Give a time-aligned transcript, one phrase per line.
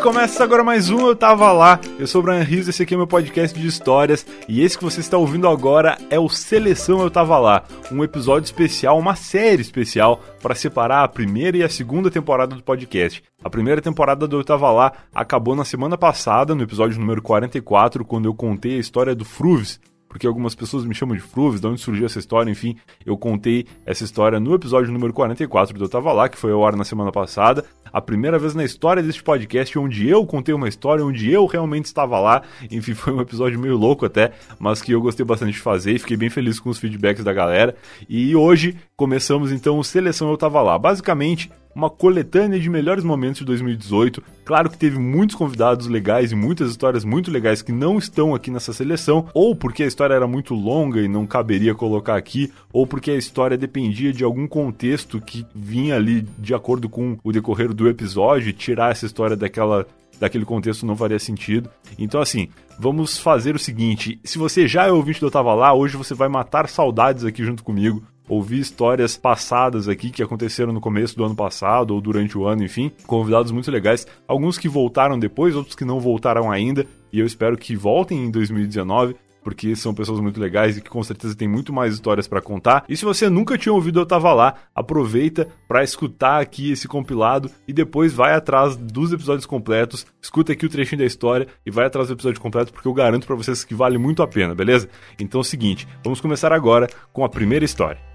[0.00, 1.78] começa agora mais um Eu Tava Lá.
[1.98, 4.82] Eu sou o Brian Rios, esse aqui é meu podcast de histórias e esse que
[4.82, 9.60] você está ouvindo agora é o Seleção Eu Tava Lá, um episódio especial, uma série
[9.60, 13.22] especial para separar a primeira e a segunda temporada do podcast.
[13.44, 18.02] A primeira temporada do Eu Tava Lá acabou na semana passada, no episódio número 44,
[18.02, 19.78] quando eu contei a história do Fruves,
[20.10, 23.64] porque algumas pessoas me chamam de Fruves, de onde surgiu essa história, enfim, eu contei
[23.86, 26.82] essa história no episódio número 44 do Eu Tava Lá, que foi ao ar na
[26.82, 31.30] semana passada, a primeira vez na história deste podcast onde eu contei uma história, onde
[31.30, 35.24] eu realmente estava lá, enfim, foi um episódio meio louco até, mas que eu gostei
[35.24, 37.76] bastante de fazer e fiquei bem feliz com os feedbacks da galera,
[38.08, 41.48] e hoje começamos então o Seleção Eu Tava Lá, basicamente
[41.80, 44.22] uma coletânea de melhores momentos de 2018.
[44.44, 48.50] Claro que teve muitos convidados legais e muitas histórias muito legais que não estão aqui
[48.50, 52.86] nessa seleção, ou porque a história era muito longa e não caberia colocar aqui, ou
[52.86, 57.72] porque a história dependia de algum contexto que vinha ali de acordo com o decorrer
[57.72, 59.86] do episódio, tirar essa história daquela
[60.20, 61.70] daquele contexto não faria sentido.
[61.98, 65.72] Então, assim, vamos fazer o seguinte: se você já é ouvinte do Eu Tava Lá,
[65.72, 70.80] hoje você vai matar saudades aqui junto comigo ouvir histórias passadas aqui que aconteceram no
[70.80, 75.18] começo do ano passado ou durante o ano, enfim, convidados muito legais, alguns que voltaram
[75.18, 79.94] depois, outros que não voltaram ainda, e eu espero que voltem em 2019 porque são
[79.94, 82.84] pessoas muito legais e que com certeza tem muito mais histórias para contar.
[82.88, 87.50] E se você nunca tinha ouvido Eu Tava Lá, aproveita para escutar aqui esse compilado
[87.66, 91.86] e depois vai atrás dos episódios completos, escuta aqui o trechinho da história e vai
[91.86, 94.88] atrás do episódio completo porque eu garanto para vocês que vale muito a pena, beleza?
[95.18, 98.09] Então é o seguinte, vamos começar agora com a primeira história.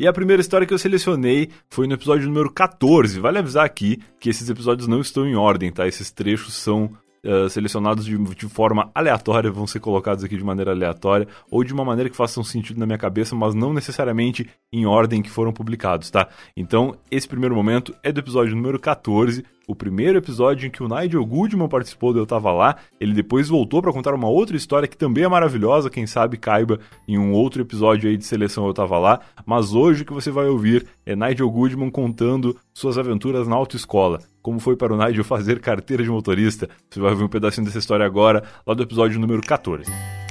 [0.00, 3.18] E a primeira história que eu selecionei foi no episódio número 14.
[3.18, 5.88] Vale avisar aqui que esses episódios não estão em ordem, tá?
[5.88, 6.90] Esses trechos são
[7.20, 11.74] Uh, selecionados de, de, forma aleatória, vão ser colocados aqui de maneira aleatória, ou de
[11.74, 15.52] uma maneira que façam sentido na minha cabeça, mas não necessariamente em ordem que foram
[15.52, 16.28] publicados, tá?
[16.56, 20.88] Então, esse primeiro momento é do episódio número 14, o primeiro episódio em que o
[20.88, 22.76] Nigel Goodman participou do Eu Tava Lá.
[22.98, 26.80] Ele depois voltou para contar uma outra história que também é maravilhosa, quem sabe caiba
[27.06, 29.20] em um outro episódio aí de seleção Eu Tava Lá.
[29.44, 34.20] Mas hoje o que você vai ouvir é Nigel Goodman contando suas aventuras na autoescola.
[34.40, 36.66] Como foi para o Nigel fazer carteira de motorista.
[36.88, 40.27] Você vai ouvir um pedacinho dessa história agora, lá do episódio número 14.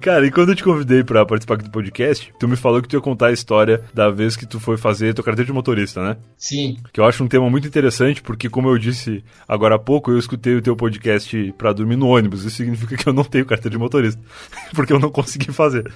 [0.00, 2.88] Cara, e quando eu te convidei para participar aqui do podcast, tu me falou que
[2.88, 6.02] tu ia contar a história da vez que tu foi fazer tua carteira de motorista,
[6.02, 6.16] né?
[6.38, 6.78] Sim.
[6.92, 10.18] Que eu acho um tema muito interessante, porque como eu disse agora há pouco, eu
[10.18, 12.44] escutei o teu podcast para dormir no ônibus.
[12.44, 14.20] Isso significa que eu não tenho carteira de motorista,
[14.74, 15.92] porque eu não consegui fazer.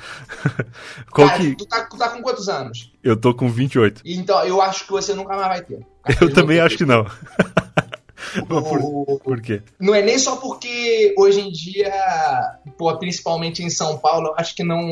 [1.10, 1.56] Qual Cara, que...
[1.56, 2.92] tu, tá, tu tá com quantos anos?
[3.02, 4.02] Eu tô com 28.
[4.04, 5.80] Então, eu acho que você nunca mais vai ter.
[6.20, 7.06] Eu também acho que não.
[8.48, 9.62] por, por quê?
[9.78, 11.92] Não é nem só porque hoje em dia,
[12.76, 14.82] pô, principalmente em São Paulo, eu acho que não,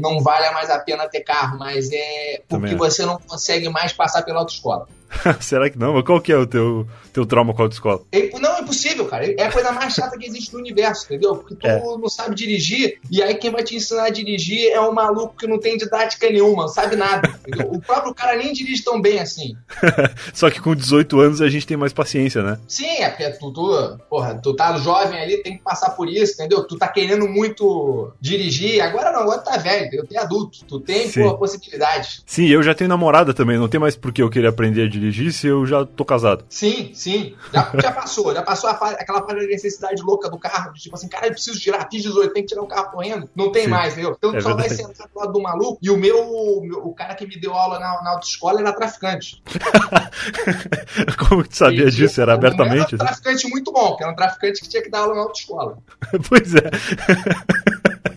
[0.00, 4.22] não vale mais a pena ter carro, mas é porque você não consegue mais passar
[4.22, 4.88] pela autoescola.
[5.40, 5.94] Será que não?
[5.94, 8.02] Mas qual que é o teu, teu trauma com a autoescola?
[8.12, 9.32] É, não, é impossível, cara.
[9.38, 11.36] É a coisa mais chata que existe no universo, entendeu?
[11.36, 11.80] Porque tu é.
[11.80, 15.46] não sabe dirigir, e aí quem vai te ensinar a dirigir é um maluco que
[15.46, 17.28] não tem didática nenhuma, não sabe nada.
[17.46, 17.70] Entendeu?
[17.72, 19.56] O próprio cara nem dirige tão bem assim.
[20.32, 22.58] Só que com 18 anos a gente tem mais paciência, né?
[22.68, 26.34] Sim, é porque tu, tu, porra, tu tá jovem ali, tem que passar por isso,
[26.34, 26.64] entendeu?
[26.64, 30.06] Tu tá querendo muito dirigir, agora não, agora tu tá velho, entendeu?
[30.06, 32.22] Tu é adulto, tu tem pô, possibilidades.
[32.26, 34.88] Sim, eu já tenho namorada também, não tem mais por que eu querer aprender a
[35.00, 36.44] dirigir dirigir se eu já tô casado.
[36.48, 37.34] Sim, sim.
[37.52, 38.34] Já, já passou.
[38.34, 40.72] Já passou fase, aquela fase de necessidade louca do carro.
[40.72, 43.28] De, tipo assim, cara, eu preciso tirar, fiz 18, tem que tirar o carro correndo.
[43.34, 43.68] Não tem sim.
[43.68, 44.14] mais, entendeu?
[44.16, 44.68] Então tu é só verdade.
[44.68, 45.78] vai sentar do lado do maluco.
[45.80, 49.42] E o meu, o cara que me deu aula na, na autoescola era traficante.
[51.28, 52.20] Como que tu sabia e, disso?
[52.20, 52.94] Era abertamente?
[52.94, 55.20] Era um traficante muito bom, porque era um traficante que tinha que dar aula na
[55.22, 55.78] autoescola.
[56.28, 56.70] pois é.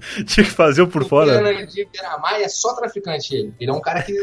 [0.26, 1.40] Tinha que fazer o por o fora.
[1.40, 3.54] O Piramai é só traficante ele.
[3.60, 4.14] Ele é um cara que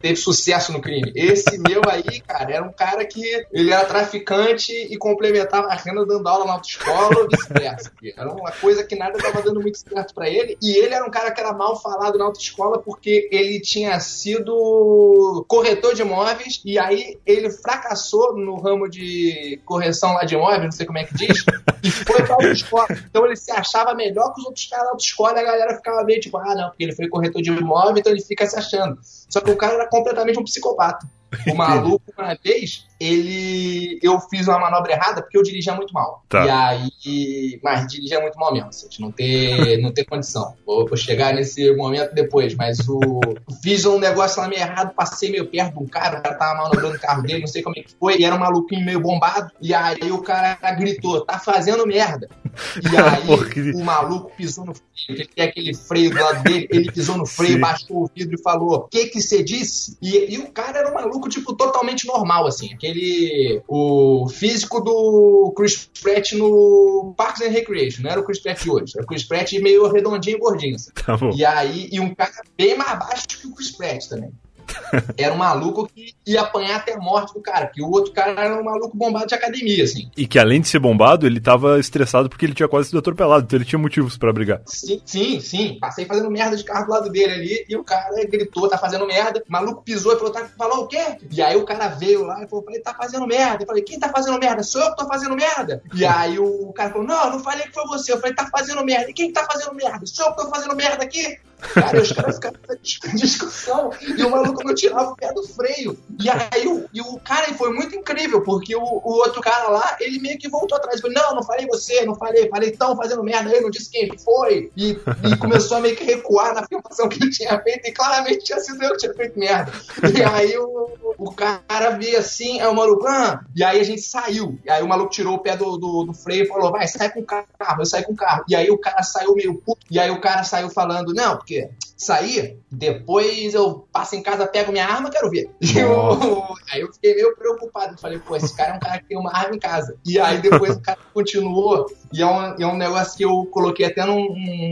[0.00, 1.12] teve sucesso no crime.
[1.14, 6.04] Esse meu aí, cara, era um cara que ele era traficante e complementava a renda
[6.06, 7.92] dando aula na autoescola ou vice-versa.
[8.16, 10.56] Era uma coisa que nada estava dando muito certo para ele.
[10.62, 15.44] E ele era um cara que era mal falado na autoescola porque ele tinha sido
[15.48, 20.72] corretor de imóveis e aí ele fracassou no ramo de correção lá de imóveis, não
[20.72, 21.44] sei como é que diz,
[21.82, 22.86] e foi pra autoescola.
[22.90, 26.04] Então ele se achava melhor que os outros caras da autoescola e a galera ficava
[26.04, 28.98] meio tipo, ah, não, porque ele foi corretor de imóvel, então ele fica se achando.
[29.02, 31.06] Só que o cara era completamente um psicopata.
[31.48, 33.98] O maluco, uma vez, ele.
[34.02, 36.24] Eu fiz uma manobra errada porque eu dirigia muito mal.
[36.28, 36.44] Tá.
[36.46, 37.60] E aí.
[37.62, 40.54] Mas dirigia muito mal mesmo, assim, não ter, não ter condição.
[40.64, 43.20] Vou, vou, chegar nesse momento depois, mas o.
[43.62, 46.62] Fiz um negócio lá meio errado, passei meio perto de um cara, o cara tava
[46.62, 49.00] manobrando o carro dele, não sei como é que foi, e era um maluquinho meio
[49.00, 49.50] bombado.
[49.60, 52.28] E aí o cara gritou: tá fazendo merda.
[52.76, 56.92] E aí o maluco pisou no freio, ele tem aquele freio do lado dele, ele
[56.92, 57.60] pisou no freio, Sim.
[57.60, 59.96] baixou o vidro e falou: O que que você disse?
[60.00, 62.72] E, e, o cara era um maluco, tipo, totalmente normal, assim.
[62.72, 63.62] Aquele.
[63.68, 68.70] O físico do Chris Pratt no Parks and Recreation, não era o Chris Pratt de
[68.70, 68.92] hoje.
[68.94, 70.76] Era o Chris Pratt meio redondinho e gordinho.
[70.76, 70.90] Assim.
[70.94, 74.32] Tá e aí, e um cara bem mais baixo que o Chris Pratt também.
[75.16, 78.32] Era um maluco que ia apanhar até a morte do cara, que o outro cara
[78.32, 80.10] era um maluco bombado de academia, assim.
[80.16, 83.44] E que além de ser bombado, ele tava estressado porque ele tinha quase sido atropelado,
[83.44, 84.62] então ele tinha motivos para brigar.
[84.66, 85.78] Sim, sim, sim.
[85.80, 89.06] Passei fazendo merda de carro do lado dele ali, e o cara gritou, tá fazendo
[89.06, 89.42] merda.
[89.48, 91.16] O maluco pisou e falou, tá, falou o quê?
[91.30, 93.62] E aí o cara veio lá e falou, falei, tá fazendo merda.
[93.62, 94.62] Eu falei, quem tá fazendo merda?
[94.62, 95.82] Sou eu que tô fazendo merda.
[95.94, 98.12] E aí o cara falou, não, não falei que foi você.
[98.12, 99.10] Eu falei, tá fazendo merda.
[99.10, 100.06] E quem tá fazendo merda?
[100.06, 101.38] Sou eu que tô fazendo merda aqui?
[101.74, 102.58] Cara, os caras ficaram
[103.06, 105.98] em discussão e o maluco não tirava o pé do freio.
[106.20, 109.96] E aí o, e o cara foi muito incrível, porque o, o outro cara lá,
[110.00, 111.00] ele meio que voltou atrás.
[111.00, 114.10] Falou, não, não falei você, não falei, falei tão fazendo merda aí, não disse quem
[114.18, 114.70] foi.
[114.76, 118.44] E, e começou a meio que recuar na afirmação que ele tinha feito, e claramente
[118.44, 119.72] tinha sido eu que tinha feito merda.
[120.16, 124.02] E aí o, o cara veio assim, aí o maluco, ah, e aí a gente
[124.02, 124.58] saiu.
[124.64, 127.10] E aí o maluco tirou o pé do, do, do freio e falou, vai, sai
[127.10, 127.46] com o carro,
[127.78, 128.44] eu saí com o carro.
[128.48, 131.51] E aí o cara saiu meio puto, e aí o cara saiu falando, não, porque
[131.96, 135.50] Sair, depois eu passo em casa, pego minha arma, quero ver.
[135.76, 137.98] Eu, aí eu fiquei meio preocupado.
[137.98, 139.96] Falei, pô, esse cara é um cara que tem uma arma em casa.
[140.04, 141.86] E aí depois o cara continuou.
[142.12, 144.28] E é um, é um negócio que eu coloquei até num,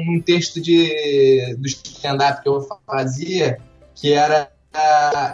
[0.06, 3.58] num texto de, do stand-up que eu fazia,
[3.94, 4.50] que era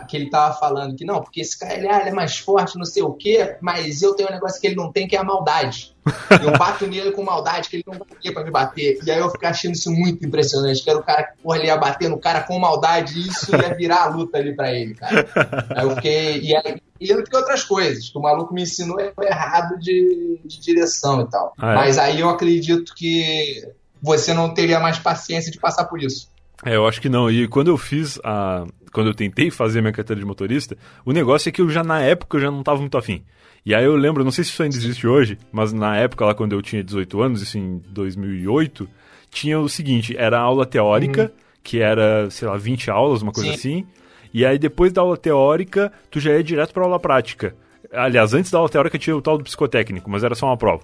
[0.08, 2.78] que ele tava falando que não, porque esse cara ele, ah, ele é mais forte,
[2.78, 5.18] não sei o quê, mas eu tenho um negócio que ele não tem, que é
[5.18, 5.95] a maldade.
[6.42, 8.98] Eu bato nele com maldade, que ele não vai pra me bater.
[9.04, 11.66] E aí eu fico achando isso muito impressionante, que era o cara que porra, ele
[11.66, 14.94] ia bater no cara com maldade e isso ia virar a luta ali pra ele,
[14.94, 15.26] cara.
[15.74, 16.40] Aí eu fiquei.
[16.40, 21.30] E aí, e outras coisas, que o maluco me ensinou errado de, de direção e
[21.30, 21.52] tal.
[21.58, 21.74] Ah, é?
[21.74, 23.62] Mas aí eu acredito que
[24.00, 26.30] você não teria mais paciência de passar por isso.
[26.66, 27.30] É, eu acho que não.
[27.30, 28.66] E quando eu fiz a.
[28.92, 32.00] Quando eu tentei fazer minha carteira de motorista, o negócio é que eu já na
[32.00, 33.22] época eu já não estava muito afim.
[33.64, 36.34] E aí eu lembro, não sei se isso ainda existe hoje, mas na época lá
[36.34, 38.88] quando eu tinha 18 anos, isso em 2008,
[39.30, 41.42] tinha o seguinte, era aula teórica, uhum.
[41.62, 43.56] que era, sei lá, 20 aulas, uma coisa Sim.
[43.56, 43.86] assim.
[44.32, 47.54] E aí depois da aula teórica, tu já ia direto para aula prática.
[47.92, 50.82] Aliás, antes da aula teórica tinha o tal do psicotécnico, mas era só uma prova.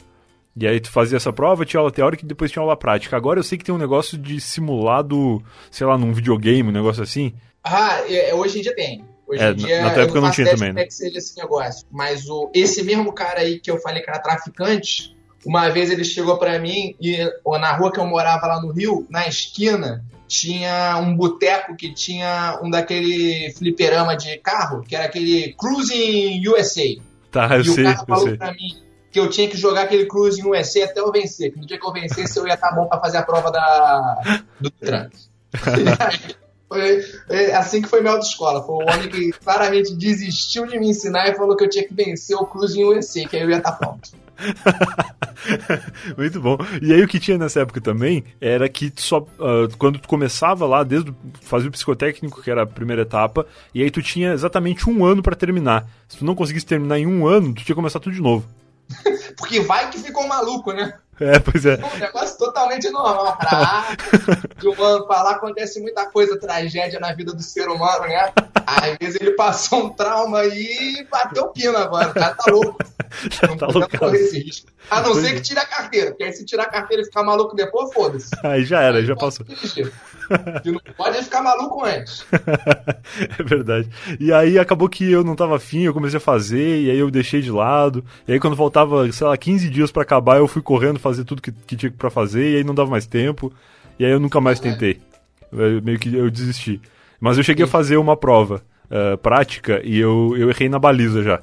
[0.57, 3.17] E aí tu fazia essa prova, tinha aula teórica e depois tinha aula prática.
[3.17, 7.03] Agora eu sei que tem um negócio de simulado, sei lá, num videogame, um negócio
[7.03, 7.33] assim.
[7.65, 9.05] Ah, é, hoje em dia tem.
[9.27, 10.85] Hoje é, em dia, na tua época eu não, tinha também, né?
[10.85, 11.87] que seja esse negócio.
[11.91, 16.05] Mas o, esse mesmo cara aí que eu falei que era traficante, uma vez ele
[16.05, 17.19] chegou para mim e
[17.59, 22.59] na rua que eu morava lá no Rio, na esquina, tinha um boteco que tinha
[22.63, 26.83] um daquele fliperama de carro, que era aquele Cruising USA.
[27.31, 28.37] Tá, eu e sei, o cara falou sei.
[28.37, 28.83] pra mim,
[29.13, 31.53] que eu tinha que jogar aquele Cruise USA até eu vencer.
[31.53, 33.51] Que no dia que eu vencesse eu ia estar tá bom para fazer a prova
[33.51, 35.31] da, do trânsito.
[36.67, 38.63] foi é, assim que foi minha autoescola.
[38.63, 41.93] Foi o homem que claramente desistiu de me ensinar e falou que eu tinha que
[41.93, 44.11] vencer o Cruise USA, que aí eu ia estar tá pronto.
[46.17, 46.57] Muito bom.
[46.81, 50.67] E aí o que tinha nessa época também era que só uh, quando tu começava
[50.67, 51.13] lá, desde
[51.43, 55.23] fazia o psicotécnico, que era a primeira etapa, e aí tu tinha exatamente um ano
[55.23, 55.87] para terminar.
[56.09, 58.47] Se tu não conseguisse terminar em um ano, tu tinha que começar tudo de novo.
[59.37, 60.99] Porque vai que ficou maluco, né?
[61.21, 61.75] É, pois é.
[61.75, 63.37] Um negócio totalmente normal.
[63.39, 63.97] Pra,
[64.59, 68.33] de um ano pra lá acontece muita coisa, tragédia na vida do ser humano, né?
[68.67, 72.11] Às vezes ele passou um trauma aí e bateu pino agora.
[72.11, 72.79] O cara tá louco.
[73.47, 74.73] Não tá pode correr esse risco.
[74.91, 77.07] A não pois ser que tire a carteira, porque aí se tirar a carteira e
[77.07, 78.31] ficar maluco depois, foda-se.
[78.43, 79.47] Aí já era, aí já passou.
[79.47, 82.25] Que não pode ficar maluco antes.
[83.39, 83.89] é verdade.
[84.19, 87.11] E aí acabou que eu não tava afim, eu comecei a fazer, e aí eu
[87.11, 88.05] deixei de lado.
[88.27, 91.43] E aí quando faltava, sei lá, 15 dias para acabar, eu fui correndo fazer tudo
[91.43, 93.53] que, que tinha para fazer, e aí não dava mais tempo.
[93.99, 95.01] E aí eu nunca mais tentei.
[95.53, 96.81] Eu, meio que eu desisti.
[97.21, 101.23] Mas eu cheguei a fazer uma prova uh, prática e eu, eu errei na baliza
[101.23, 101.43] já.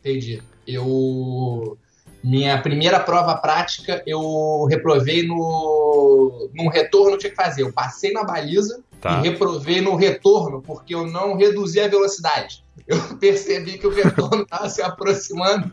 [0.00, 0.42] Entendi.
[0.66, 1.78] Eu
[2.22, 7.62] minha primeira prova prática, eu reprovei no, no retorno, tinha que fazer.
[7.62, 9.20] Eu passei na baliza tá.
[9.20, 12.64] e reprovei no retorno, porque eu não reduzi a velocidade.
[12.86, 15.72] Eu percebi que o retorno estava se aproximando.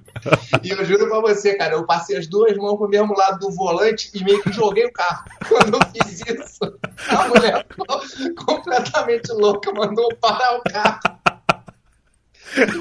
[0.64, 3.52] e eu juro pra você, cara, eu passei as duas mãos pro mesmo lado do
[3.52, 5.26] volante e meio que joguei o carro.
[5.48, 6.80] Quando eu fiz isso,
[7.10, 7.66] a mulher
[8.46, 11.13] completamente louca mandou parar o carro.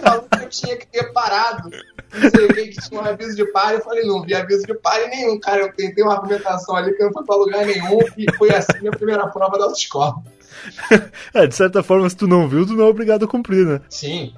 [0.02, 1.71] Falou que eu tinha que ter parado.
[2.11, 3.76] Você vê que tinha um aviso de pare.
[3.76, 5.62] Eu falei, não vi aviso de pare nenhum, cara.
[5.62, 8.00] Eu tentei uma argumentação ali que não foi pra lugar nenhum.
[8.17, 10.14] E foi assim a minha primeira prova da autoescola.
[11.35, 13.81] É, de certa forma, se tu não viu, tu não é obrigado a cumprir, né?
[13.88, 14.35] Sim.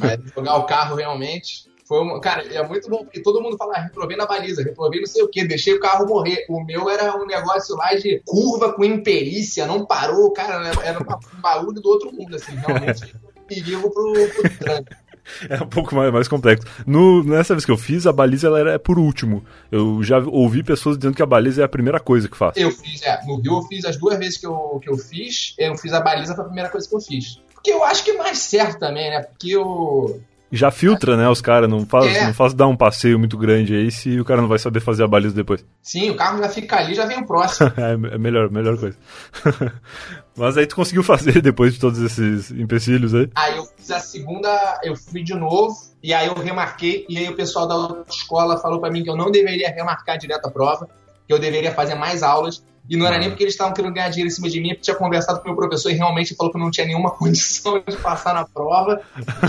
[0.00, 1.70] Mas jogar o carro realmente.
[1.86, 5.00] Foi uma, cara, é muito bom, porque todo mundo fala, ah, reprovei na baliza, reprovei
[5.00, 6.44] não sei o que, deixei o carro morrer.
[6.48, 11.40] O meu era um negócio lá de curva com imperícia, não parou, cara, era um
[11.40, 13.14] barulho do outro mundo, assim, realmente
[13.54, 15.02] perigo pro, pro trânsito.
[15.48, 16.66] É um pouco mais, mais complexo.
[16.86, 19.44] No, nessa vez que eu fiz, a baliza ela era por último.
[19.70, 22.56] Eu já ouvi pessoas dizendo que a baliza é a primeira coisa que faz.
[22.56, 23.24] Eu fiz, é.
[23.24, 26.00] No Rio eu fiz as duas vezes que eu, que eu fiz, eu fiz a
[26.00, 27.40] baliza, foi a primeira coisa que eu fiz.
[27.54, 29.22] Porque eu acho que é mais certo também, né?
[29.22, 30.20] Porque eu
[30.52, 32.26] já filtra, né, os caras, não faz, é.
[32.26, 35.02] não faz dar um passeio muito grande aí se o cara não vai saber fazer
[35.02, 35.64] a baliza depois.
[35.80, 37.72] Sim, o carro já fica ali, já vem o próximo.
[37.78, 38.96] é, é melhor, melhor coisa.
[40.36, 43.30] Mas aí tu conseguiu fazer depois de todos esses empecilhos aí?
[43.34, 47.28] Aí eu fiz a segunda, eu fui de novo, e aí eu remarquei, e aí
[47.28, 50.86] o pessoal da escola falou para mim que eu não deveria remarcar direto a prova,
[51.26, 54.08] que eu deveria fazer mais aulas, e não era nem porque eles estavam querendo ganhar
[54.08, 56.52] dinheiro em cima de mim, porque tinha conversado com o meu professor e realmente falou
[56.52, 59.00] que não tinha nenhuma condição de passar na prova.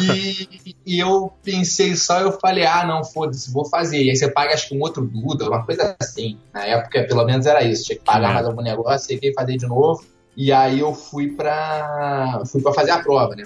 [0.02, 4.04] E, e eu pensei só, eu falei, ah, não, foda-se, vou fazer.
[4.04, 6.38] E aí você paga, acho que um outro Duda, uma coisa assim.
[6.54, 7.86] Na época, pelo menos era isso.
[7.86, 10.04] Tinha que pagar mais algum negócio, e fazer de novo.
[10.36, 13.44] E aí eu fui pra, fui pra fazer a prova, né?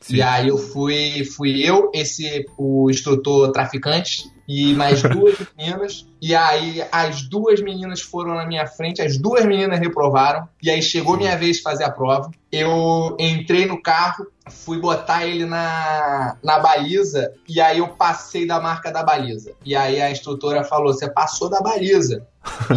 [0.00, 0.16] Sim.
[0.16, 6.06] E aí eu fui, fui eu, esse, o instrutor traficante, e mais duas meninas.
[6.20, 10.48] E aí as duas meninas foram na minha frente, as duas meninas reprovaram.
[10.62, 12.30] E aí chegou minha vez de fazer a prova.
[12.50, 18.60] Eu entrei no carro, fui botar ele na, na baliza, e aí eu passei da
[18.60, 19.52] marca da baliza.
[19.64, 22.26] E aí a instrutora falou: Você passou da baliza.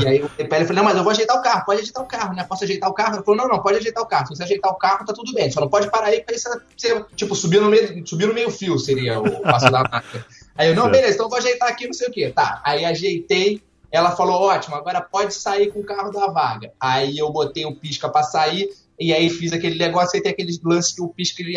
[0.01, 2.35] E aí eu falei, não, mas eu vou ajeitar o carro, pode ajeitar o carro,
[2.35, 2.43] né?
[2.43, 3.15] Posso ajeitar o carro?
[3.15, 4.27] Ela falou, não, não, pode ajeitar o carro.
[4.27, 5.51] Se você ajeitar o carro, tá tudo bem.
[5.51, 8.49] Só não pode parar aí, porque você, você tipo, subir no meio, subir no meio
[8.49, 10.25] fio seria o passo da marca.
[10.59, 12.33] Aí eu, não, beleza, então vou ajeitar aqui, não sei o quê.
[12.35, 16.73] Tá, aí ajeitei, ela falou, ótimo, agora pode sair com o carro da vaga.
[16.77, 18.67] Aí eu botei o pisca para sair,
[18.99, 21.53] e aí fiz aquele negócio, aí tem aquele lance que o pisca ele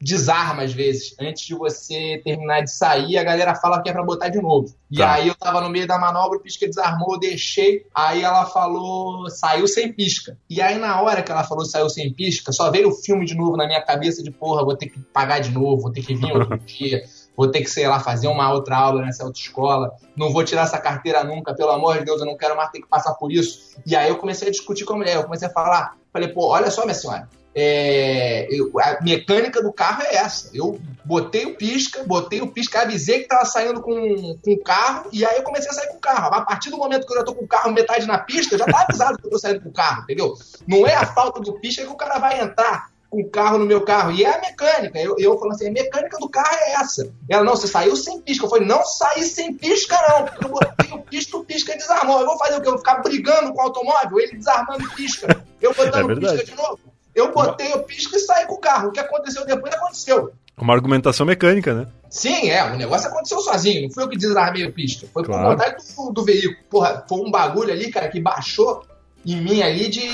[0.00, 1.14] desarma às vezes.
[1.20, 4.74] Antes de você terminar de sair, a galera fala que é pra botar de novo.
[4.90, 5.12] E tá.
[5.12, 7.84] aí eu tava no meio da manobra, o pisca desarmou, eu deixei.
[7.94, 10.38] Aí ela falou, saiu sem pisca.
[10.48, 13.34] E aí na hora que ela falou saiu sem pisca, só veio o filme de
[13.34, 16.14] novo na minha cabeça de porra, vou ter que pagar de novo, vou ter que
[16.14, 17.04] vir outro dia
[17.38, 20.76] vou ter que, sei lá, fazer uma outra aula nessa autoescola, não vou tirar essa
[20.76, 23.76] carteira nunca, pelo amor de Deus, eu não quero mais ter que passar por isso.
[23.86, 26.48] E aí eu comecei a discutir com a mulher, eu comecei a falar, falei, pô,
[26.48, 30.50] olha só, minha senhora, é, eu, a mecânica do carro é essa.
[30.52, 33.94] Eu botei o pisca, botei o pisca, avisei que tava saindo com,
[34.44, 36.34] com o carro, e aí eu comecei a sair com o carro.
[36.34, 38.58] A partir do momento que eu já tô com o carro metade na pista, eu
[38.58, 40.34] já tá avisado que eu tô saindo com o carro, entendeu?
[40.66, 43.82] Não é a falta do pisca que o cara vai entrar o carro no meu
[43.82, 44.12] carro.
[44.12, 44.98] E é a mecânica.
[44.98, 47.10] Eu, eu falo assim, a mecânica do carro é essa.
[47.28, 48.44] Ela, não, você saiu sem pisca.
[48.44, 50.24] Eu falei, não saí sem pisca, não.
[50.26, 52.20] Porque eu botei o pisca, o pisca desarmou.
[52.20, 52.68] Eu vou fazer o quê?
[52.68, 55.44] Eu vou ficar brigando com o automóvel, ele desarmando o pisca.
[55.60, 56.78] Eu botando é o pisca de novo.
[57.14, 58.88] Eu botei o pisca e saí com o carro.
[58.88, 60.32] O que aconteceu depois aconteceu.
[60.56, 61.86] Uma argumentação mecânica, né?
[62.10, 62.64] Sim, é.
[62.64, 63.82] O negócio aconteceu sozinho.
[63.82, 65.06] Não foi eu que desarmei o pisca.
[65.12, 65.44] Foi claro.
[65.44, 66.56] por vontade do, do veículo.
[66.68, 68.84] Porra, foi um bagulho ali, cara, que baixou
[69.26, 70.08] em mim ali de.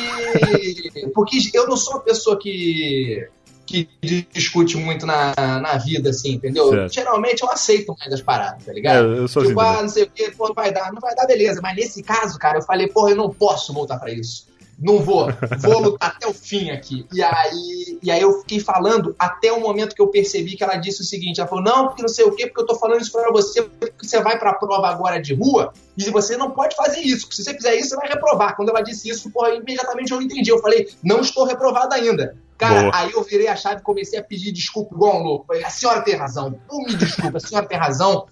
[1.15, 3.29] Porque eu não sou uma pessoa que
[3.67, 3.89] que
[4.31, 6.69] discute muito na, na vida, assim, entendeu?
[6.69, 6.93] Certo.
[6.93, 9.15] Geralmente eu aceito mais as paradas, tá ligado?
[9.15, 11.01] É, eu sou tipo, assim, ah, não sei o que, pô, não vai dar, não
[11.01, 11.61] vai dar, beleza.
[11.63, 14.47] Mas nesse caso, cara, eu falei, pô, eu não posso voltar para isso
[14.85, 15.29] não vou,
[15.61, 17.07] vou lutar até o fim aqui.
[17.13, 20.77] E aí, e aí eu fiquei falando até o momento que eu percebi que ela
[20.77, 23.01] disse o seguinte: ela falou, não, porque não sei o quê, porque eu tô falando
[23.01, 26.77] isso pra você, porque você vai pra prova agora de rua e você não pode
[26.77, 28.55] fazer isso, porque se você fizer isso, você vai reprovar.
[28.57, 30.51] Quando ela disse isso, porra, imediatamente eu entendi.
[30.51, 32.37] Eu falei, não estou reprovado ainda.
[32.59, 32.93] Cara, Boa.
[32.95, 35.47] aí eu virei a chave e comecei a pedir desculpa igual um louco.
[35.47, 36.55] Falei, a senhora tem razão.
[36.71, 38.27] Não me desculpa, a senhora tem razão.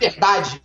[0.00, 0.60] Verdade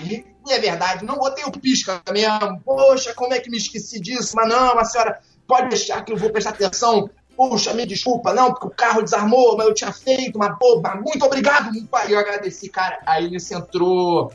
[0.50, 2.60] é verdade, não botei o pisca mesmo.
[2.66, 4.36] Poxa, como é que me esqueci disso?
[4.36, 7.10] Mas não, a senhora pode deixar que eu vou prestar atenção.
[7.36, 10.96] Puxa, me desculpa, não, porque o carro desarmou, mas eu tinha feito uma boba.
[10.96, 12.14] Muito obrigado, meu pai.
[12.14, 13.00] Eu agradeci, cara.
[13.06, 14.32] Aí nisso entrou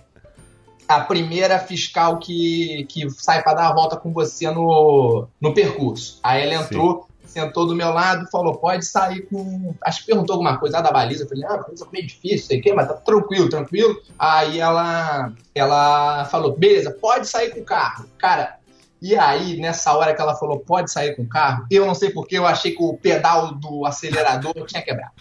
[0.88, 6.18] a primeira fiscal que, que sai para dar a volta com você no, no percurso.
[6.22, 9.74] Aí ela entrou, sentou do meu lado, falou: pode sair com.
[9.82, 11.24] Acho que perguntou alguma coisa da baliza.
[11.24, 14.00] Eu falei: ah, baliza é meio difícil, sei o quê, mas tá tranquilo, tranquilo.
[14.18, 18.06] Aí ela, ela falou: beleza, pode sair com o carro.
[18.18, 18.56] Cara,
[19.00, 22.10] e aí, nessa hora que ela falou, pode sair com o carro, eu não sei
[22.10, 25.12] porque eu achei que o pedal do acelerador tinha quebrado.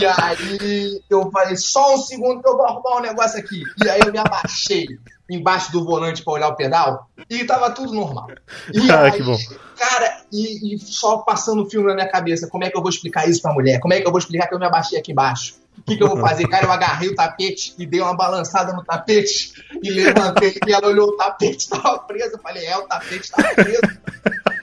[0.00, 3.62] e aí eu falei, só um segundo que eu vou arrumar um negócio aqui.
[3.84, 4.86] E aí eu me abaixei
[5.34, 8.28] embaixo do volante para olhar o pedal e tava tudo normal.
[8.72, 9.36] E ah, aí, que bom.
[9.76, 12.90] cara, e, e, só passando o filme na minha cabeça, como é que eu vou
[12.90, 13.80] explicar isso pra mulher?
[13.80, 15.60] Como é que eu vou explicar que eu me abaixei aqui embaixo?
[15.78, 16.46] O que, que eu vou fazer?
[16.48, 20.86] Cara, eu agarrei o tapete e dei uma balançada no tapete e levantei e ela
[20.86, 22.34] olhou o tapete, tava preso.
[22.34, 23.80] Eu falei, é, o tapete tava preso.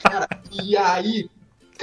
[0.03, 1.29] Cara, e aí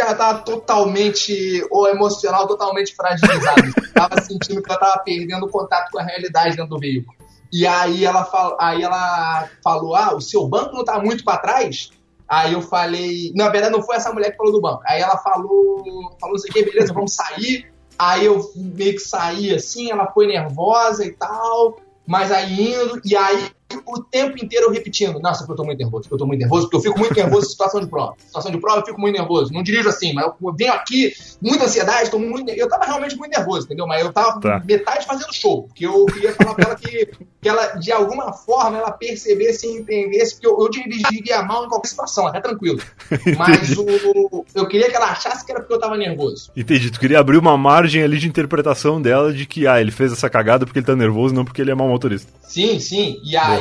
[0.02, 3.62] ela tava totalmente, ou emocional, totalmente fragilizada.
[3.94, 7.15] tava sentindo que ela tava perdendo o contato com a realidade dentro do veículo.
[7.52, 11.38] E aí ela, fal, aí ela falou: Ah, o seu banco não tá muito para
[11.38, 11.90] trás?
[12.28, 13.32] Aí eu falei.
[13.34, 14.82] Na verdade, não foi essa mulher que falou do banco.
[14.86, 15.82] Aí ela falou:
[16.20, 17.70] Falou assim, beleza, vamos sair.
[17.98, 23.16] Aí eu meio que saí assim, ela foi nervosa e tal, mas aí indo, e
[23.16, 23.50] aí
[23.84, 26.80] o tempo inteiro repetindo, nossa, eu tô muito nervoso, eu tô muito nervoso, porque eu
[26.92, 28.14] fico muito nervoso em situação de prova.
[28.18, 29.52] Situação de prova eu fico muito nervoso.
[29.52, 32.50] Não dirijo assim, mas eu venho aqui, muita ansiedade, tô muito.
[32.50, 33.86] Eu tava realmente muito nervoso, entendeu?
[33.86, 34.62] Mas eu tava tá.
[34.64, 37.06] metade fazendo show, porque eu queria falar pra ela que,
[37.40, 41.68] que ela, de alguma forma, ela percebesse e entendesse, porque eu, eu dirigiria mal em
[41.68, 42.80] qualquer situação, até tranquilo.
[43.36, 46.50] Mas o, eu queria que ela achasse que era porque eu tava nervoso.
[46.56, 50.12] Entendi, tu queria abrir uma margem ali de interpretação dela de que, ah, ele fez
[50.12, 52.30] essa cagada porque ele tá nervoso, não porque ele é mau motorista.
[52.42, 53.20] Sim, sim.
[53.24, 53.55] E aí,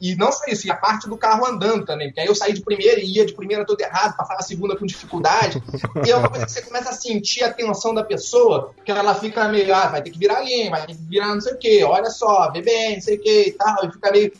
[0.00, 2.52] e não só isso, e a parte do carro andando também, porque aí eu saí
[2.52, 5.62] de primeira e ia de primeira tudo errado, passava a segunda com dificuldade.
[6.06, 9.14] e é uma coisa que você começa a sentir a tensão da pessoa, que ela
[9.14, 11.58] fica meio, ah, vai ter que virar linha, vai ter que virar não sei o
[11.58, 14.32] quê, olha só, vê bem, não sei o quê e tal, e fica meio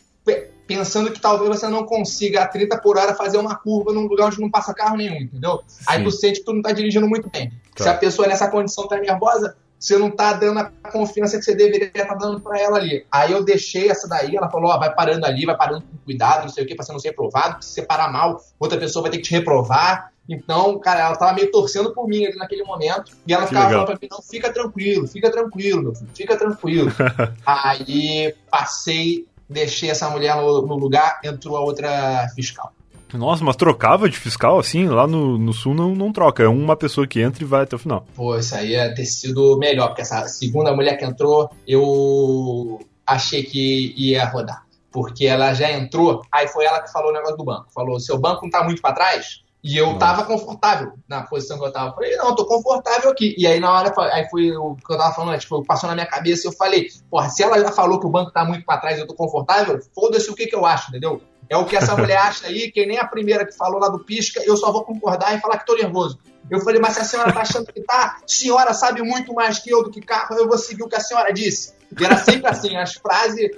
[0.66, 4.28] pensando que talvez você não consiga a 30 por hora fazer uma curva num lugar
[4.28, 5.60] onde não passa carro nenhum, entendeu?
[5.66, 5.84] Sim.
[5.86, 7.52] Aí tu sente que tu não tá dirigindo muito bem.
[7.74, 7.84] Tá.
[7.84, 11.56] Se a pessoa nessa condição tá nervosa, você não tá dando a confiança que você
[11.56, 13.04] deveria estar tá dando para ela ali.
[13.10, 16.42] Aí eu deixei essa daí, ela falou, ó, vai parando ali, vai parando com cuidado,
[16.42, 19.02] não sei o que, pra você não ser reprovado, se você parar mal, outra pessoa
[19.02, 20.12] vai ter que te reprovar.
[20.28, 23.10] Então, cara, ela tava meio torcendo por mim ali naquele momento.
[23.26, 23.84] E ela que ficava legal.
[23.86, 26.92] falando pra mim, não, fica tranquilo, fica tranquilo, meu filho, fica tranquilo.
[27.44, 32.72] Aí passei, deixei essa mulher no, no lugar, entrou a outra fiscal.
[33.14, 34.88] Nossa, mas trocava de fiscal assim?
[34.88, 36.42] Lá no, no sul não, não troca.
[36.42, 38.06] É uma pessoa que entra e vai até o final.
[38.14, 43.42] Pô, isso aí ia ter sido melhor, porque essa segunda mulher que entrou, eu achei
[43.42, 44.64] que ia rodar.
[44.90, 47.72] Porque ela já entrou, aí foi ela que falou o negócio do banco.
[47.72, 49.42] Falou: seu banco não tá muito para trás?
[49.64, 49.98] E eu Nossa.
[49.98, 51.94] tava confortável na posição que eu tava.
[51.94, 53.34] Falei, não, eu tô confortável aqui.
[53.38, 56.06] E aí na hora, aí foi o que eu tava falando, tipo, passou na minha
[56.06, 58.80] cabeça e eu falei, porra, se ela já falou que o banco tá muito para
[58.80, 61.22] trás e eu tô confortável, foda-se o que que eu acho, entendeu?
[61.52, 63.98] É o que essa mulher acha aí, que nem a primeira que falou lá do
[63.98, 66.18] pisca, eu só vou concordar e falar que tô nervoso.
[66.50, 69.70] Eu falei, mas se a senhora tá achando que tá, senhora sabe muito mais que
[69.70, 71.74] eu do que carro, eu vou seguir o que a senhora disse.
[71.98, 73.50] E era sempre assim, as frases.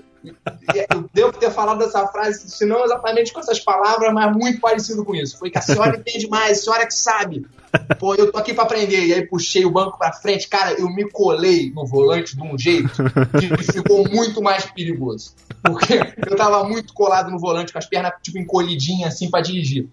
[0.91, 5.05] Eu devo ter falado essa frase, se não exatamente com essas palavras, mas muito parecido
[5.05, 5.39] com isso.
[5.39, 7.47] Foi que a senhora entende mais, a senhora que sabe.
[7.99, 9.07] Pô, eu tô aqui para aprender.
[9.07, 10.49] E aí puxei o banco para frente.
[10.49, 12.91] Cara, eu me colei no volante de um jeito
[13.39, 15.35] que ficou muito mais perigoso.
[15.63, 19.89] Porque eu tava muito colado no volante, com as pernas tipo encolhidinhas assim para dirigir.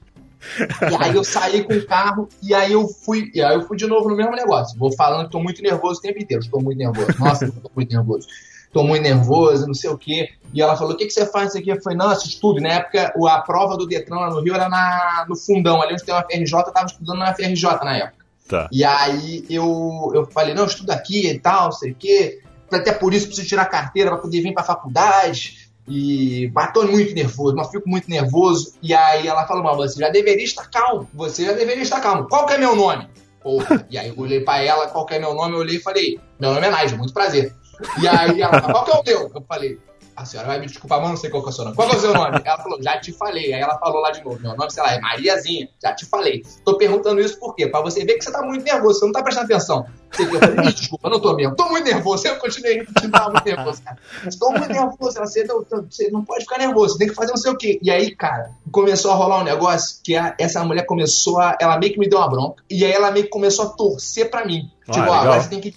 [0.90, 3.78] E aí eu saí com o carro e aí eu fui, e aí eu fui
[3.78, 4.78] de novo no mesmo negócio.
[4.78, 6.44] Vou falando que tô muito nervoso o tempo inteiro.
[6.44, 7.08] Estou muito nervoso.
[7.20, 8.28] Nossa, eu tô muito nervoso.
[8.72, 10.30] Tô muito nervoso, não sei o quê.
[10.54, 11.70] E ela falou: o que, que você faz isso aqui?
[11.70, 12.62] Eu falei, não, estudo.
[12.62, 16.04] Na época, a prova do Detran lá no Rio era na, no fundão, ali onde
[16.04, 18.26] tem uma FRJ, eu tava estudando na FRJ na época.
[18.48, 18.68] Tá.
[18.72, 22.42] E aí eu, eu falei, não, eu estudo aqui e tal, não sei o quê.
[22.72, 25.70] Até por isso preciso tirar carteira para poder vir pra faculdade.
[25.88, 28.74] E bateu muito nervoso, mas fico muito nervoso.
[28.82, 31.10] E aí ela falou, mas você já deveria estar calmo.
[31.14, 32.28] Você já deveria estar calmo.
[32.30, 33.08] Qual que é meu nome?
[33.42, 33.86] Porra.
[33.90, 35.56] E aí eu olhei pra ela, qual que é meu nome?
[35.56, 37.54] Eu olhei e falei, meu nome é Nádia, muito prazer.
[38.02, 39.32] E aí ela, qual que é o teu?
[39.34, 39.80] Eu falei,
[40.16, 41.76] a senhora vai me desculpar, mas não sei qual que é o seu nome.
[41.76, 42.42] Qual que é o seu nome?
[42.44, 43.54] Ela falou, já te falei.
[43.54, 46.44] Aí ela falou lá de novo, meu nome, sei lá, é Mariazinha, já te falei.
[46.64, 47.68] Tô perguntando isso por quê?
[47.68, 49.86] Pra você ver que você tá muito nervoso, você não tá prestando atenção.
[50.12, 51.56] Você eu falei, me desculpa, não tô mesmo.
[51.56, 52.28] Tô muito nervoso.
[52.28, 53.98] Eu continuei tava muito nervoso, cara.
[54.28, 55.18] Estou muito nervoso.
[55.18, 57.58] Ela, você, não, você não pode ficar nervoso, você tem que fazer não sei o
[57.58, 57.80] quê.
[57.82, 61.58] E aí, cara, começou a rolar um negócio que a, essa mulher começou a.
[61.60, 62.64] Ela meio que me deu uma bronca.
[62.70, 64.70] E aí ela meio que começou a torcer pra mim.
[64.88, 65.74] Ah, tipo, ó, agora você tem que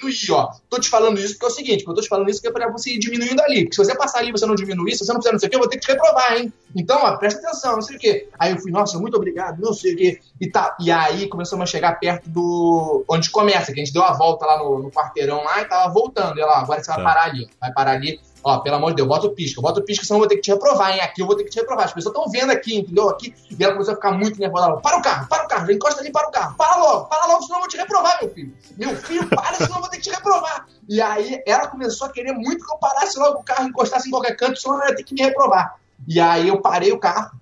[0.00, 0.50] diminuir, ó.
[0.68, 2.60] Tô te falando isso porque é o seguinte, eu tô te falando isso porque é
[2.60, 3.64] pra você ir diminuindo ali.
[3.64, 5.46] Porque se você passar ali e você não diminuir, se você não fizer não sei
[5.46, 6.52] o que, eu vou ter que te reprovar, hein?
[6.76, 8.28] Então, ó, presta atenção, não sei o que.
[8.38, 10.20] Aí eu fui, nossa, muito obrigado, não sei o que.
[10.40, 13.04] E, tá, e aí começamos a chegar perto do.
[13.08, 15.92] onde começa, que a gente deu a volta lá no, no quarteirão lá e tava
[15.92, 16.38] voltando.
[16.38, 17.02] E ela, agora você vai tá.
[17.02, 18.20] parar ali, vai parar ali.
[18.42, 20.36] Ó, pelo amor de Deus, bota o pisca, bota o pisca, senão eu vou ter
[20.36, 21.00] que te reprovar, hein?
[21.00, 21.86] Aqui eu vou ter que te reprovar.
[21.86, 23.08] As pessoas estão vendo aqui, entendeu?
[23.08, 23.34] Aqui.
[23.50, 24.66] E ela começou a ficar muito nervosa.
[24.66, 26.56] Ela, para o carro, para o carro, encosta ali, para o carro.
[26.56, 28.54] Para logo, para logo, senão eu vou te reprovar, meu filho.
[28.76, 30.66] Meu filho, para, senão eu vou ter que te reprovar.
[30.88, 34.10] E aí ela começou a querer muito que eu parasse logo o carro, encostasse em
[34.10, 35.76] qualquer canto, senão ela ia ter que me reprovar.
[36.06, 37.38] E aí eu parei o carro,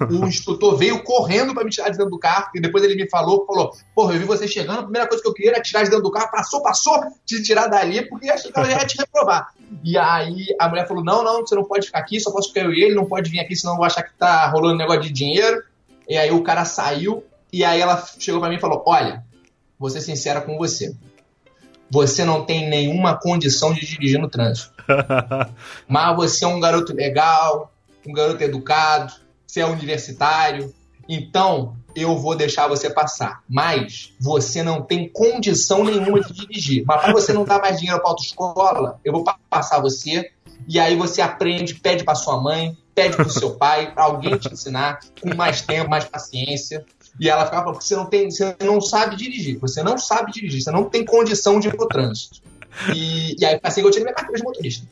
[0.00, 3.08] o instrutor veio correndo para me tirar de dentro do carro, e depois ele me
[3.08, 5.82] falou, falou, porra, eu vi você chegando, a primeira coisa que eu queria era tirar
[5.82, 8.98] de dentro do carro, passou, passou, te tirar dali, porque achei que ela ia te
[8.98, 9.52] reprovar.
[9.84, 12.62] E aí a mulher falou, não, não, você não pode ficar aqui, só posso ficar
[12.62, 14.78] eu e ele, não pode vir aqui, senão eu vou achar que tá rolando um
[14.78, 15.62] negócio de dinheiro.
[16.08, 19.24] E aí o cara saiu, e aí ela chegou para mim e falou, olha,
[19.78, 20.94] vou ser sincera com você,
[21.90, 24.72] você não tem nenhuma condição de dirigir no trânsito.
[25.88, 27.72] Mas você é um garoto legal,
[28.06, 29.12] um garoto educado,
[29.48, 30.72] você é universitário.
[31.08, 33.42] Então, eu vou deixar você passar.
[33.48, 36.84] Mas você não tem condição nenhuma de dirigir.
[36.86, 40.30] Mas para você não dar mais dinheiro para autoescola, eu vou passar você.
[40.68, 44.36] E aí você aprende, pede para sua mãe, pede para o seu pai, para alguém
[44.36, 46.84] te ensinar, com mais tempo, mais paciência.
[47.18, 50.62] E ela ficava porque você não tem, você não sabe dirigir, você não sabe dirigir,
[50.62, 52.42] você não tem condição de ir pro trânsito.
[52.94, 54.86] E, e aí passei que eu tirei minha carteira de motorista.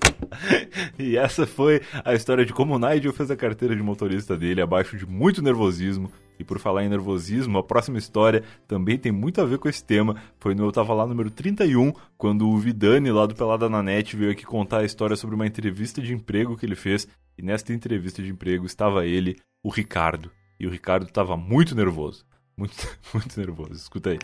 [0.98, 4.60] e essa foi a história de como o Nigel fez a carteira de motorista dele
[4.60, 6.10] abaixo de muito nervosismo.
[6.38, 9.84] E por falar em nervosismo, a próxima história também tem muito a ver com esse
[9.84, 10.16] tema.
[10.38, 14.16] Foi no Eu Tava Lá número 31, quando o Vidani, lá do Pelada na Net,
[14.16, 17.06] veio aqui contar a história sobre uma entrevista de emprego que ele fez.
[17.36, 20.30] E nesta entrevista de emprego estava ele, o Ricardo.
[20.58, 22.24] E o Ricardo estava muito nervoso.
[22.56, 22.74] Muito,
[23.12, 23.72] muito nervoso.
[23.72, 24.18] Escuta aí.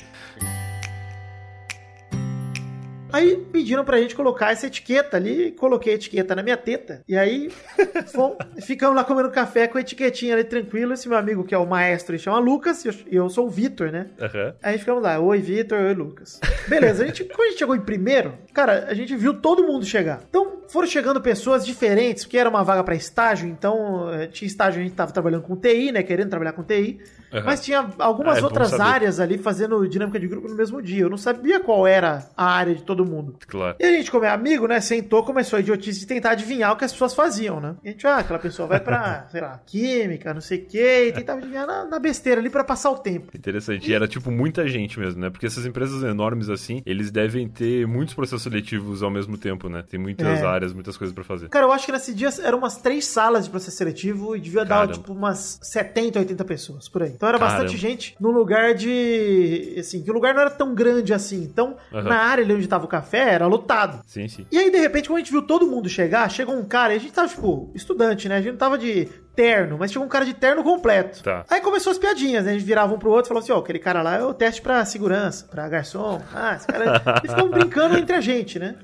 [3.12, 7.02] Aí pediram pra gente colocar essa etiqueta ali, coloquei a etiqueta na minha teta.
[7.08, 7.50] E aí
[8.60, 10.92] ficamos lá comendo café com a etiquetinha ali tranquilo.
[10.92, 13.50] Esse meu amigo, que é o maestro, ele chama Lucas, e eu, eu, sou o
[13.50, 14.08] Vitor, né?
[14.20, 14.52] Uhum.
[14.62, 16.40] Aí ficamos lá, oi Vitor, oi Lucas.
[16.68, 19.84] Beleza, a gente, quando a gente chegou em primeiro, cara, a gente viu todo mundo
[19.84, 20.22] chegar.
[20.28, 24.80] Então foram chegando pessoas diferentes, porque era uma vaga para estágio, então eh, tinha estágio,
[24.80, 26.02] a gente tava trabalhando com TI, né?
[26.02, 27.00] Querendo trabalhar com TI.
[27.32, 27.42] Uhum.
[27.44, 31.02] Mas tinha algumas ah, é outras áreas ali fazendo dinâmica de grupo no mesmo dia.
[31.02, 33.36] Eu não sabia qual era a área de todo mundo.
[33.46, 33.76] Claro.
[33.78, 36.76] E a gente, como é amigo, né, sentou, começou a idiotice de tentar adivinhar o
[36.76, 37.76] que as pessoas faziam, né?
[37.82, 41.08] E a gente, ah, aquela pessoa vai pra, sei lá, química, não sei o quê,
[41.08, 43.36] e tentava adivinhar na, na besteira ali para passar o tempo.
[43.36, 43.86] Interessante.
[43.86, 43.90] E...
[43.90, 45.30] e era tipo muita gente mesmo, né?
[45.30, 49.84] Porque essas empresas enormes assim, eles devem ter muitos processos seletivos ao mesmo tempo, né?
[49.88, 50.46] Tem muitas é.
[50.46, 51.48] áreas, muitas coisas para fazer.
[51.48, 54.64] Cara, eu acho que nesse dia eram umas três salas de processo seletivo e devia
[54.64, 54.86] Caramba.
[54.86, 57.10] dar, tipo, umas 70, 80 pessoas por aí.
[57.10, 57.58] Então era Caramba.
[57.58, 59.74] bastante gente num lugar de.
[59.78, 61.42] Assim, que o lugar não era tão grande assim.
[61.42, 62.02] Então, uhum.
[62.02, 64.00] na área ali onde tava café, era lotado.
[64.06, 64.46] Sim, sim.
[64.50, 66.96] E aí, de repente, quando a gente viu todo mundo chegar, chegou um cara, e
[66.96, 68.36] a gente tava, tipo, estudante, né?
[68.36, 71.22] A gente não tava de terno, mas chegou um cara de terno completo.
[71.22, 71.44] Tá.
[71.50, 72.52] Aí começou as piadinhas, né?
[72.52, 74.24] A gente virava um pro outro e falou assim: ó, oh, aquele cara lá é
[74.24, 76.20] o teste pra segurança, pra garçom.
[76.34, 77.02] Ah, esse cara.
[77.22, 78.76] e ficamos brincando entre a gente, né?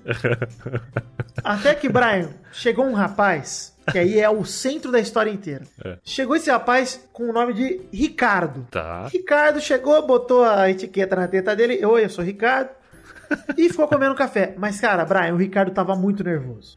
[1.42, 5.64] Até que, Brian, chegou um rapaz que aí é o centro da história inteira.
[5.84, 5.96] É.
[6.04, 8.66] Chegou esse rapaz com o nome de Ricardo.
[8.70, 9.08] Tá.
[9.08, 11.84] Ricardo chegou, botou a etiqueta na teta dele.
[11.84, 12.70] Oi, eu sou Ricardo
[13.56, 14.54] e ficou comendo café.
[14.58, 16.74] Mas, cara, Brian, o Ricardo tava muito nervoso.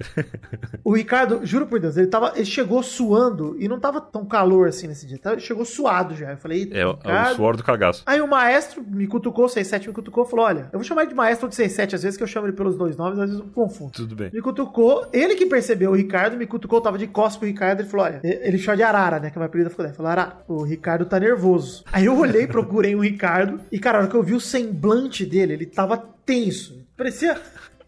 [0.83, 4.67] O Ricardo, juro por Deus, ele, tava, ele chegou suando e não tava tão calor
[4.67, 5.19] assim nesse dia.
[5.25, 6.31] Ele chegou suado já.
[6.31, 7.09] Eu falei, é, Ricardo...
[7.09, 8.03] é o suor do cagaço.
[8.05, 11.15] Aí o maestro me cutucou, 67 me cutucou, falou: Olha, eu vou chamar ele de
[11.15, 13.51] maestro de 67, às vezes que eu chamo ele pelos dois nomes, às vezes eu
[13.51, 13.91] confundo.
[13.91, 14.29] Tudo bem.
[14.31, 17.89] Me cutucou, ele que percebeu o Ricardo, me cutucou, tava de costas pro Ricardo, ele
[17.89, 19.29] falou: Olha, ele chama de Arara, né?
[19.29, 21.83] Que é uma apelida ficou Ele falou: Arara, o Ricardo tá nervoso.
[21.91, 25.25] Aí eu olhei, procurei o Ricardo, e cara, na hora que eu vi o semblante
[25.25, 26.85] dele, ele tava tenso.
[26.97, 27.39] Parecia,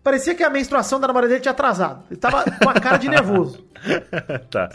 [0.04, 2.04] parecia que a menstruação da namorada dele tinha atrasado.
[2.10, 3.65] Ele tava com a cara de nervoso.
[4.50, 4.69] tá.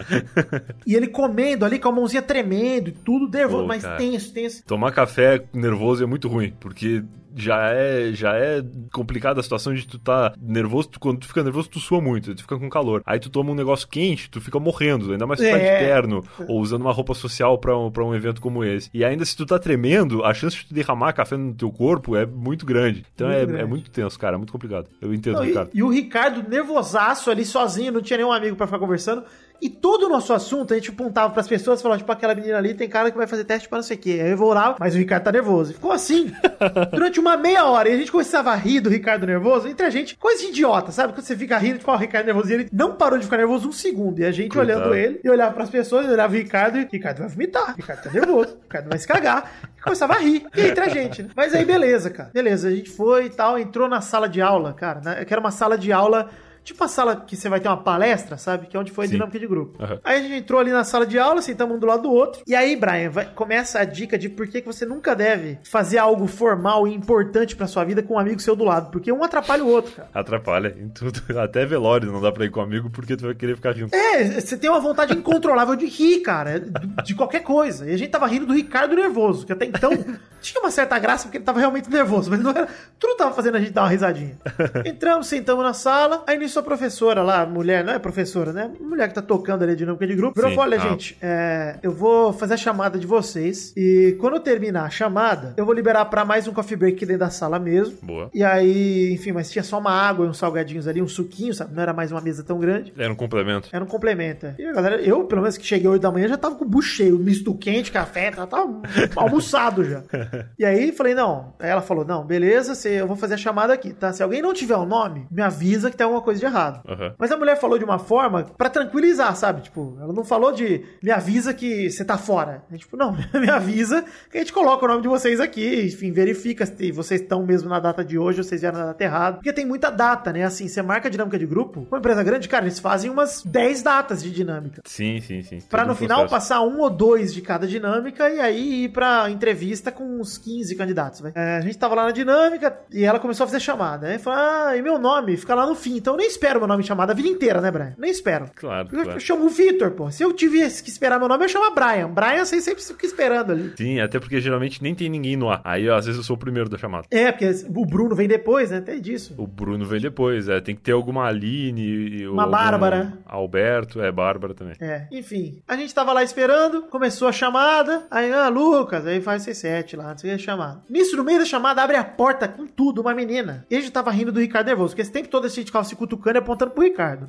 [0.87, 3.96] E ele comendo ali com a mãozinha tremendo e tudo nervoso, Pô, mas cara.
[3.96, 4.64] tenso, tenso.
[4.64, 7.03] Tomar café nervoso é muito ruim, porque
[7.36, 11.42] já é, já é complicada a situação de tu tá nervoso, tu, quando tu fica
[11.42, 13.02] nervoso, tu sua muito, tu fica com calor.
[13.06, 15.78] Aí tu toma um negócio quente, tu fica morrendo, ainda mais se tu tá é.
[15.78, 18.90] de terno, ou usando uma roupa social pra um, pra um evento como esse.
[18.92, 22.16] E ainda se tu tá tremendo, a chance de tu derramar café no teu corpo
[22.16, 23.04] é muito grande.
[23.14, 23.62] Então muito é, grande.
[23.62, 24.88] é muito tenso, cara, é muito complicado.
[25.00, 25.70] Eu entendo, não, Ricardo.
[25.72, 29.24] E, e, o Ricardo nervosaço ali sozinho, não tinha nenhum amigo para ficar conversando.
[29.62, 32.59] E todo o nosso assunto, a gente apontava pras pessoas e falava, tipo, aquela menina
[32.59, 34.18] ali tem cara que vai fazer teste para não sei o quê.
[34.20, 35.70] Aí eu vou lá, mas o Ricardo tá nervoso.
[35.70, 36.33] E ficou assim,
[36.90, 37.88] durante uma meia hora.
[37.88, 40.90] E a gente começava a rir do Ricardo nervoso, entre a gente, coisa de idiota,
[40.90, 41.12] sabe?
[41.12, 42.51] Quando você fica rindo, tipo, ah, o Ricardo nervoso.
[42.51, 44.18] E ele não parou de ficar nervoso um segundo.
[44.18, 44.81] E a gente Coitado.
[44.81, 48.11] olhando ele, e olhava pras pessoas, olhava o Ricardo e, Ricardo vai vomitar, Ricardo tá
[48.11, 49.53] nervoso, Ricardo vai se cagar.
[49.79, 50.44] E começava a rir.
[50.57, 51.29] E entre a gente, né?
[51.37, 52.31] Mas aí, beleza, cara.
[52.35, 55.25] Beleza, a gente foi e tal, entrou na sala de aula, cara, né?
[55.25, 56.31] Que era uma sala de aula
[56.64, 58.66] Tipo a sala que você vai ter uma palestra, sabe?
[58.66, 59.14] Que é onde foi a Sim.
[59.14, 59.83] dinâmica de grupo.
[59.83, 59.98] Uhum.
[60.05, 62.42] Aí a gente entrou ali na sala de aula, sentamos um do lado do outro.
[62.46, 65.98] E aí, Brian, vai, começa a dica de por que, que você nunca deve fazer
[65.98, 68.90] algo formal e importante pra sua vida com um amigo seu do lado.
[68.90, 70.09] Porque um atrapalha o outro, cara.
[70.14, 71.20] Atrapalha em tudo.
[71.38, 73.94] Até velório não dá pra ir com um amigo porque tu vai querer ficar junto.
[73.94, 76.61] É, você tem uma vontade incontrolável de rir, cara.
[77.05, 77.90] De qualquer coisa.
[77.90, 79.90] E a gente tava rindo do Ricardo nervoso, que até então
[80.40, 82.31] tinha uma certa graça porque ele tava realmente nervoso.
[82.31, 82.68] Mas não era.
[82.98, 84.37] Tudo tava fazendo a gente dar uma risadinha.
[84.85, 86.22] Entramos, sentamos na sala.
[86.27, 88.70] Aí nisso a professora lá, mulher, não é professora, né?
[88.80, 90.88] Mulher que tá tocando ali a dinâmica de grupo, virou e falou: olha, ah.
[90.88, 93.72] gente, é, eu vou fazer a chamada de vocês.
[93.76, 97.20] E quando eu terminar a chamada, eu vou liberar para mais um coffee break dentro
[97.20, 97.96] da sala mesmo.
[98.02, 98.30] Boa.
[98.34, 101.74] E aí, enfim, mas tinha só uma água e uns salgadinhos ali, um suquinho, sabe?
[101.74, 102.92] Não era mais uma mesa tão grande.
[102.96, 103.68] Era um complemento.
[103.72, 104.46] Era um complemento.
[104.46, 104.54] É.
[104.58, 106.68] E a galera, eu, pelo menos que cheguei 8 da manhã, já tava com o
[106.68, 108.82] bucho cheio, misto quente, café, tava, tava
[109.16, 110.02] almoçado já.
[110.58, 111.54] e aí falei: não.
[111.58, 114.12] Aí ela falou: não, beleza, eu vou fazer a chamada aqui, tá?
[114.12, 116.81] Se alguém não tiver o um nome, me avisa que tem alguma coisa de errado.
[116.88, 117.14] Aham.
[117.18, 119.62] Mas a mulher falou de uma forma pra tranquilizar, sabe?
[119.62, 122.62] Tipo, ela não falou de me avisa que você tá fora.
[122.72, 126.11] É, tipo, não, me avisa que a gente coloca o nome de vocês aqui, enfim,
[126.12, 129.37] verifica se vocês estão mesmo na data de hoje ou vocês vieram na data errada.
[129.37, 130.44] Porque tem muita data, né?
[130.44, 131.87] Assim, você marca a dinâmica de grupo.
[131.90, 134.83] Uma empresa grande, cara, eles fazem umas 10 datas de dinâmica.
[134.85, 135.59] Sim, sim, sim.
[135.70, 136.35] Pra no um final processo.
[136.35, 140.74] passar um ou dois de cada dinâmica e aí ir pra entrevista com uns 15
[140.76, 141.33] candidatos, vai.
[141.35, 144.09] É, a gente tava lá na dinâmica e ela começou a fazer chamada.
[144.09, 145.96] Aí falou: Ah, e meu nome fica lá no fim.
[145.96, 147.94] Então eu nem espero meu nome em chamada a vida inteira, né, Brian?
[147.98, 148.46] Nem espero.
[148.54, 149.16] Claro, Eu, claro.
[149.16, 150.10] eu chamo o Vitor, pô.
[150.10, 152.08] Se eu tivesse que esperar meu nome, eu chamo Brian.
[152.08, 153.72] Brian, você sempre fica esperando ali.
[153.76, 155.60] Sim, até porque geralmente nem tem ninguém no ar.
[155.64, 157.06] Aí, às vezes, eu sou o primeiro da chamada.
[157.10, 158.78] É, porque o Bruno vem depois, né?
[158.78, 159.34] Até disso.
[159.36, 160.60] O Bruno vem depois, é.
[160.60, 162.26] Tem que ter alguma Aline.
[162.26, 163.12] Uma Bárbara.
[163.26, 164.74] Alberto, é, Bárbara também.
[164.80, 165.62] É, enfim.
[165.66, 168.06] A gente tava lá esperando, começou a chamada.
[168.10, 170.82] Aí, ah, Lucas, aí faz C7 lá, não sei o que, chamada.
[170.88, 173.66] Nisso, no meio da chamada, abre a porta com tudo, uma menina.
[173.70, 175.84] E a gente tava rindo do Ricardo nervoso, porque esse tempo todo a gente ficava
[175.84, 177.28] se cutucando e apontando pro Ricardo.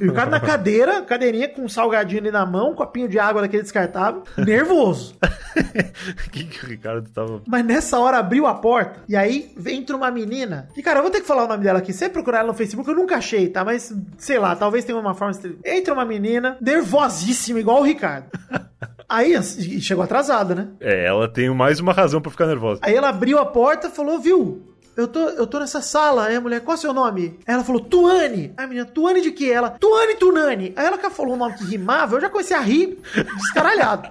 [0.00, 3.18] E o Ricardo na cadeira, cadeirinha com um salgadinho ali na mão, um copinho de
[3.18, 5.16] água daquele descartável, nervoso.
[5.22, 7.42] O que, que o Ricardo tava.
[7.46, 10.68] Mas nessa hora abriu a porta e aí entra uma menina.
[10.76, 11.92] E cara, eu vou ter que falar o nome dela aqui.
[11.92, 13.64] Se você procurar ela no Facebook, eu nunca achei, tá?
[13.64, 15.34] Mas sei lá, talvez tenha uma forma.
[15.64, 18.26] Entra uma menina nervosíssima, igual o Ricardo.
[19.08, 19.42] Aí
[19.80, 20.68] chegou atrasada, né?
[20.80, 22.80] É, ela tem mais uma razão pra ficar nervosa.
[22.82, 24.67] Aí ela abriu a porta e falou: Viu?
[24.98, 26.26] Eu tô, eu tô nessa sala.
[26.26, 27.38] Aí a mulher, qual é o seu nome?
[27.46, 28.52] Aí ela falou, Tuane.
[28.56, 29.46] Aí a menina, Tuane de quê?
[29.46, 30.72] Ela, Tuane Tunani.
[30.76, 32.98] Aí ela falou um nome que rimava, eu já comecei a rir,
[33.36, 34.08] descaralhado.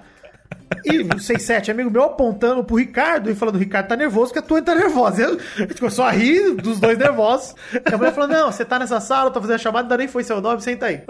[0.84, 4.38] E o 67, amigo meu, apontando pro Ricardo e falando: o Ricardo tá nervoso, que
[4.38, 5.22] a Tuane tá nervosa.
[5.22, 7.54] Eu- A gente começou a rir dos dois nervosos.
[7.72, 10.08] E a mulher falou: Não, você tá nessa sala, tô fazendo a chamada, ainda nem
[10.08, 11.02] foi seu nome, senta aí.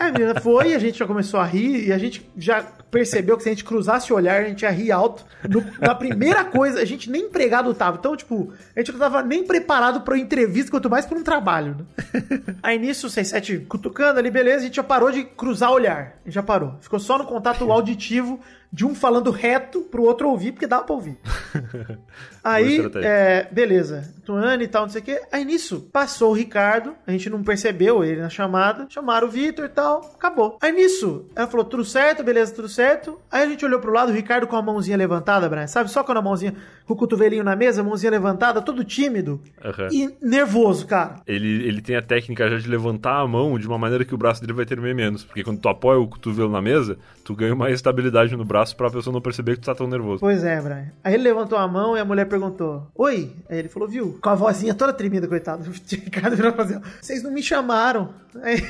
[0.00, 3.36] Aí a menina foi, a gente já começou a rir e a gente já percebeu
[3.36, 5.24] que se a gente cruzasse o olhar, a gente ia rir alto.
[5.48, 7.96] No- na primeira coisa, a gente nem empregado tava.
[7.98, 11.22] Então, tipo, a gente não tava nem preparado pra uma entrevista, quanto mais pra um
[11.24, 11.84] trabalho, né?
[12.62, 16.16] Aí nisso, o 67 cutucando ali, beleza, a gente já parou de cruzar o olhar.
[16.24, 16.76] A gente já parou.
[16.80, 18.40] Ficou só no contato auditivo
[18.74, 21.16] de um falando reto pro outro ouvir, porque dava pra ouvir.
[22.42, 24.12] Aí, é, beleza.
[24.24, 25.22] Tuane e tal, não sei o quê.
[25.30, 28.86] Aí nisso, passou o Ricardo, a gente não percebeu ele na chamada.
[28.90, 30.58] Chamaram o Vitor e tal, acabou.
[30.60, 33.18] Aí nisso, ela falou, tudo certo, beleza, tudo certo.
[33.30, 35.88] Aí a gente olhou pro lado, o Ricardo com a mãozinha levantada, Brian, sabe?
[35.88, 39.88] Só com a mãozinha, com o cotovelinho na mesa, a mãozinha levantada, todo tímido Aham.
[39.92, 41.20] e nervoso, cara.
[41.26, 44.18] Ele, ele tem a técnica já de levantar a mão de uma maneira que o
[44.18, 45.22] braço dele vai tremer menos.
[45.22, 48.90] Porque quando tu apoia o cotovelo na mesa, tu ganha uma estabilidade no braço pra
[48.90, 50.20] pessoa não perceber que tu tá tão nervoso.
[50.20, 50.92] Pois é, Brian.
[51.02, 53.32] Aí ele levantou a mão e a mulher perguntou: Oi?
[53.48, 54.18] Aí ele falou: Viu?
[54.22, 55.64] Com a vozinha toda tremida, coitado.
[55.90, 58.14] Ricardo virou assim: Vocês não me chamaram.
[58.42, 58.64] Aí.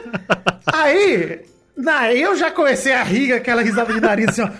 [0.72, 1.42] Aí.
[1.76, 4.50] Daí eu já comecei a rir, aquela risada de nariz assim, ó.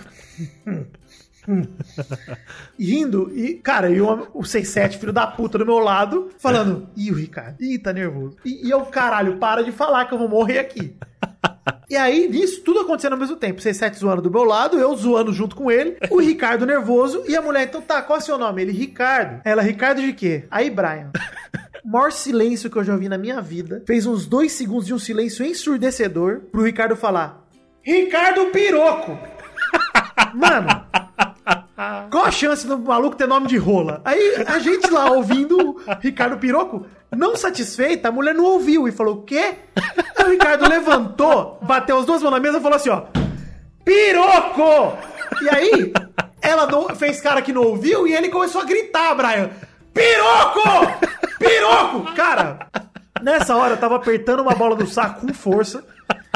[2.79, 7.11] Rindo, e, cara, e o, o 67, filho da puta, do meu lado, falando: Ih,
[7.11, 8.37] o Ricardo, ih, tá nervoso.
[8.45, 10.95] E, e eu, caralho, para de falar que eu vou morrer aqui.
[11.93, 13.61] E aí, nisso, tudo acontecendo ao mesmo tempo.
[13.61, 17.41] 67 zoando do meu lado, eu zoando junto com ele, o Ricardo nervoso e a
[17.41, 18.63] mulher, então tá, qual é o seu nome?
[18.63, 19.41] Ele, Ricardo.
[19.45, 20.45] Ela, Ricardo de quê?
[20.49, 21.11] Aí, Brian.
[21.85, 23.83] Maior silêncio que eu já ouvi na minha vida.
[23.85, 27.45] Fez uns dois segundos de um silêncio ensurdecedor pro Ricardo falar:
[27.83, 29.15] Ricardo Piroco!
[30.33, 30.87] Mano,
[32.09, 34.01] qual a chance do maluco ter nome de rola?
[34.03, 39.17] Aí a gente lá ouvindo Ricardo Piroco, não satisfeita, a mulher não ouviu e falou:
[39.17, 39.57] o quê?
[40.23, 43.01] Aí o Ricardo levantou, bateu as duas mãos na mesa e falou assim: ó,
[43.83, 44.97] Piroco!
[45.41, 45.93] E aí,
[46.41, 49.49] ela não- fez cara que não ouviu e ele começou a gritar, Brian:
[49.93, 50.61] Piroco!
[51.37, 52.13] Piroco!
[52.13, 52.67] Cara,
[53.21, 55.83] nessa hora eu tava apertando uma bola no saco com força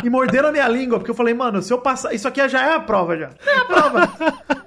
[0.04, 2.14] e mordendo a minha língua, porque eu falei, mano, se eu passar.
[2.14, 3.30] Isso aqui já é a prova já.
[3.46, 4.14] É a prova.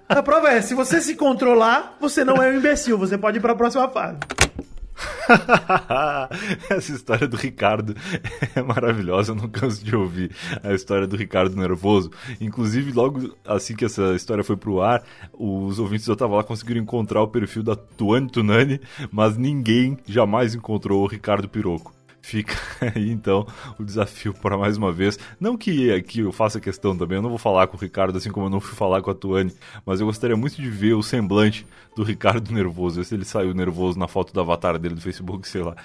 [0.09, 3.40] A prova é: se você se controlar, você não é um imbecil, você pode ir
[3.40, 4.16] pra próxima fase.
[6.71, 7.95] Essa história do Ricardo
[8.55, 10.31] é maravilhosa, eu não canso de ouvir
[10.63, 12.11] a história do Ricardo nervoso.
[12.41, 16.81] Inclusive, logo assim que essa história foi pro ar, os ouvintes do Tava lá conseguiram
[16.81, 21.95] encontrar o perfil da Tuane Tunani, mas ninguém jamais encontrou o Ricardo Piroco.
[22.23, 22.55] Fica
[22.95, 23.47] aí então
[23.79, 25.19] o desafio para mais uma vez.
[25.39, 28.31] Não que aqui eu faça questão também, eu não vou falar com o Ricardo assim
[28.31, 29.53] como eu não fui falar com a Tuane,
[29.85, 33.53] mas eu gostaria muito de ver o semblante do Ricardo nervoso, ver se ele saiu
[33.55, 35.76] nervoso na foto do avatar dele do Facebook, sei lá.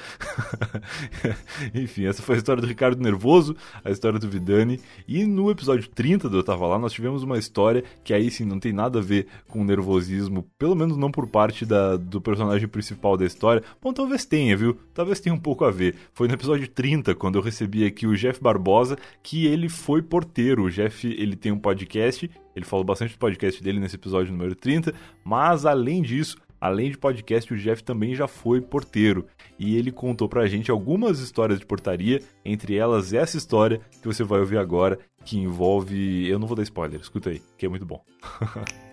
[1.74, 4.80] Enfim, essa foi a história do Ricardo nervoso, a história do Vidani.
[5.08, 8.46] E no episódio 30 do Eu Tava Lá, nós tivemos uma história que aí sim
[8.46, 12.68] não tem nada a ver com nervosismo, pelo menos não por parte da, do personagem
[12.68, 13.64] principal da história.
[13.82, 14.78] Bom, talvez tenha, viu?
[14.94, 15.96] Talvez tenha um pouco a ver.
[16.14, 20.64] Foi no episódio 30, quando eu recebi aqui o Jeff Barbosa, que ele foi porteiro.
[20.64, 24.56] O Jeff, ele tem um podcast, ele falou bastante do podcast dele nesse episódio número
[24.56, 29.26] 30, mas além disso, além de podcast, o Jeff também já foi porteiro.
[29.58, 34.24] E ele contou pra gente algumas histórias de portaria, entre elas essa história que você
[34.24, 36.28] vai ouvir agora, que envolve.
[36.28, 38.04] Eu não vou dar spoiler, escuta aí, que é muito bom.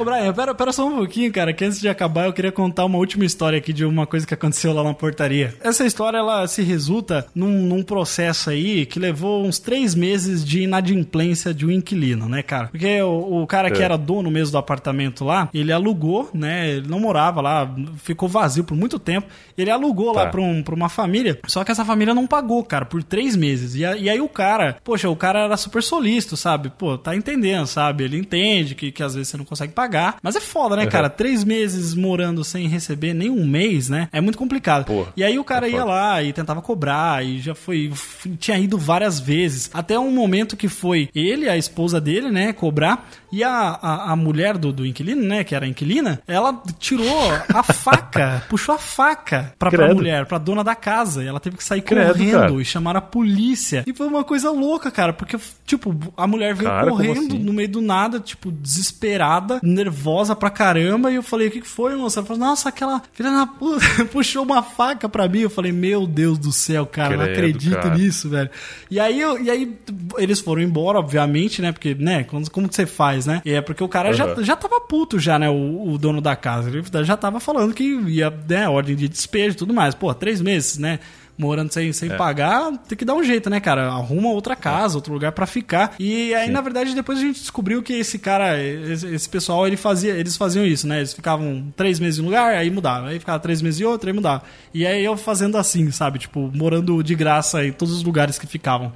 [0.00, 2.86] Ô, Brian, pera, pera só um pouquinho, cara, que antes de acabar eu queria contar
[2.86, 5.54] uma última história aqui de uma coisa que aconteceu lá na portaria.
[5.60, 10.62] Essa história, ela se resulta num, num processo aí que levou uns três meses de
[10.62, 12.68] inadimplência de um inquilino, né, cara?
[12.68, 13.70] Porque o, o cara é.
[13.70, 18.26] que era dono mesmo do apartamento lá, ele alugou, né, ele não morava lá, ficou
[18.26, 20.22] vazio por muito tempo, ele alugou tá.
[20.22, 23.36] lá pra, um, pra uma família, só que essa família não pagou, cara, por três
[23.36, 23.74] meses.
[23.74, 26.70] E, e aí o cara, poxa, o cara era super solícito, sabe?
[26.70, 28.04] Pô, tá entendendo, sabe?
[28.04, 30.16] Ele entende que, que às vezes você não consegue pagar pagar.
[30.22, 30.88] Mas é foda, né, uhum.
[30.88, 31.10] cara?
[31.10, 34.08] Três meses morando sem receber nem um mês, né?
[34.12, 34.84] É muito complicado.
[34.84, 37.92] Porra, e aí o cara é ia lá e tentava cobrar e já foi.
[38.38, 39.70] Tinha ido várias vezes.
[39.74, 43.08] Até um momento que foi ele, a esposa dele, né, cobrar.
[43.32, 47.06] E a, a, a mulher do, do inquilino, né, que era a inquilina, ela tirou
[47.54, 51.22] a faca, puxou a faca pra, pra mulher, pra dona da casa.
[51.22, 52.60] E ela teve que sair Credo, correndo cara.
[52.60, 53.84] e chamar a polícia.
[53.86, 57.38] E foi uma coisa louca, cara, porque, tipo, a mulher veio cara, correndo assim?
[57.38, 61.10] no meio do nada, tipo, desesperada, nervosa pra caramba.
[61.10, 62.20] E eu falei, o que foi, moça?
[62.20, 65.40] Ela falou, nossa, aquela filha da puta puxou uma faca pra mim.
[65.40, 67.94] Eu falei, meu Deus do céu, cara, Credo, não acredito cara.
[67.94, 68.50] nisso, velho.
[68.90, 69.76] E aí, eu, e aí
[70.18, 71.72] eles foram embora, obviamente, né?
[71.72, 73.20] Porque, né, como, como que você faz?
[73.26, 73.42] né?
[73.44, 74.14] E é porque o cara uhum.
[74.14, 75.48] já, já tava puto já, né?
[75.48, 76.70] O, o, dono da casa.
[76.70, 79.94] Ele já tava falando que ia, né, ordem de despejo e tudo mais.
[79.94, 80.98] Pô, três meses, né?
[81.40, 82.16] Morando sem, sem é.
[82.16, 83.88] pagar, tem que dar um jeito, né, cara?
[83.88, 84.96] Arruma outra casa, é.
[84.96, 85.94] outro lugar para ficar.
[85.98, 86.52] E aí, Sim.
[86.52, 90.36] na verdade, depois a gente descobriu que esse cara, esse, esse, pessoal, ele fazia, eles
[90.36, 90.98] faziam isso, né?
[90.98, 93.08] Eles ficavam três meses em um lugar, aí mudava.
[93.08, 94.42] Aí ficava três meses em outro, aí mudava.
[94.74, 96.18] E aí eu fazendo assim, sabe?
[96.18, 98.92] Tipo, morando de graça em todos os lugares que ficavam.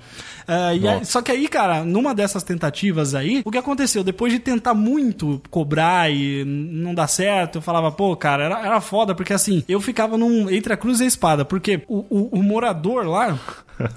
[0.47, 4.05] Uh, aí, só que aí, cara, numa dessas tentativas aí, o que aconteceu?
[4.05, 8.81] Depois de tentar muito cobrar e não dar certo, eu falava, pô, cara, era, era
[8.81, 12.34] foda, porque assim, eu ficava num, entre a cruz e a espada, porque o, o,
[12.35, 13.39] o morador lá,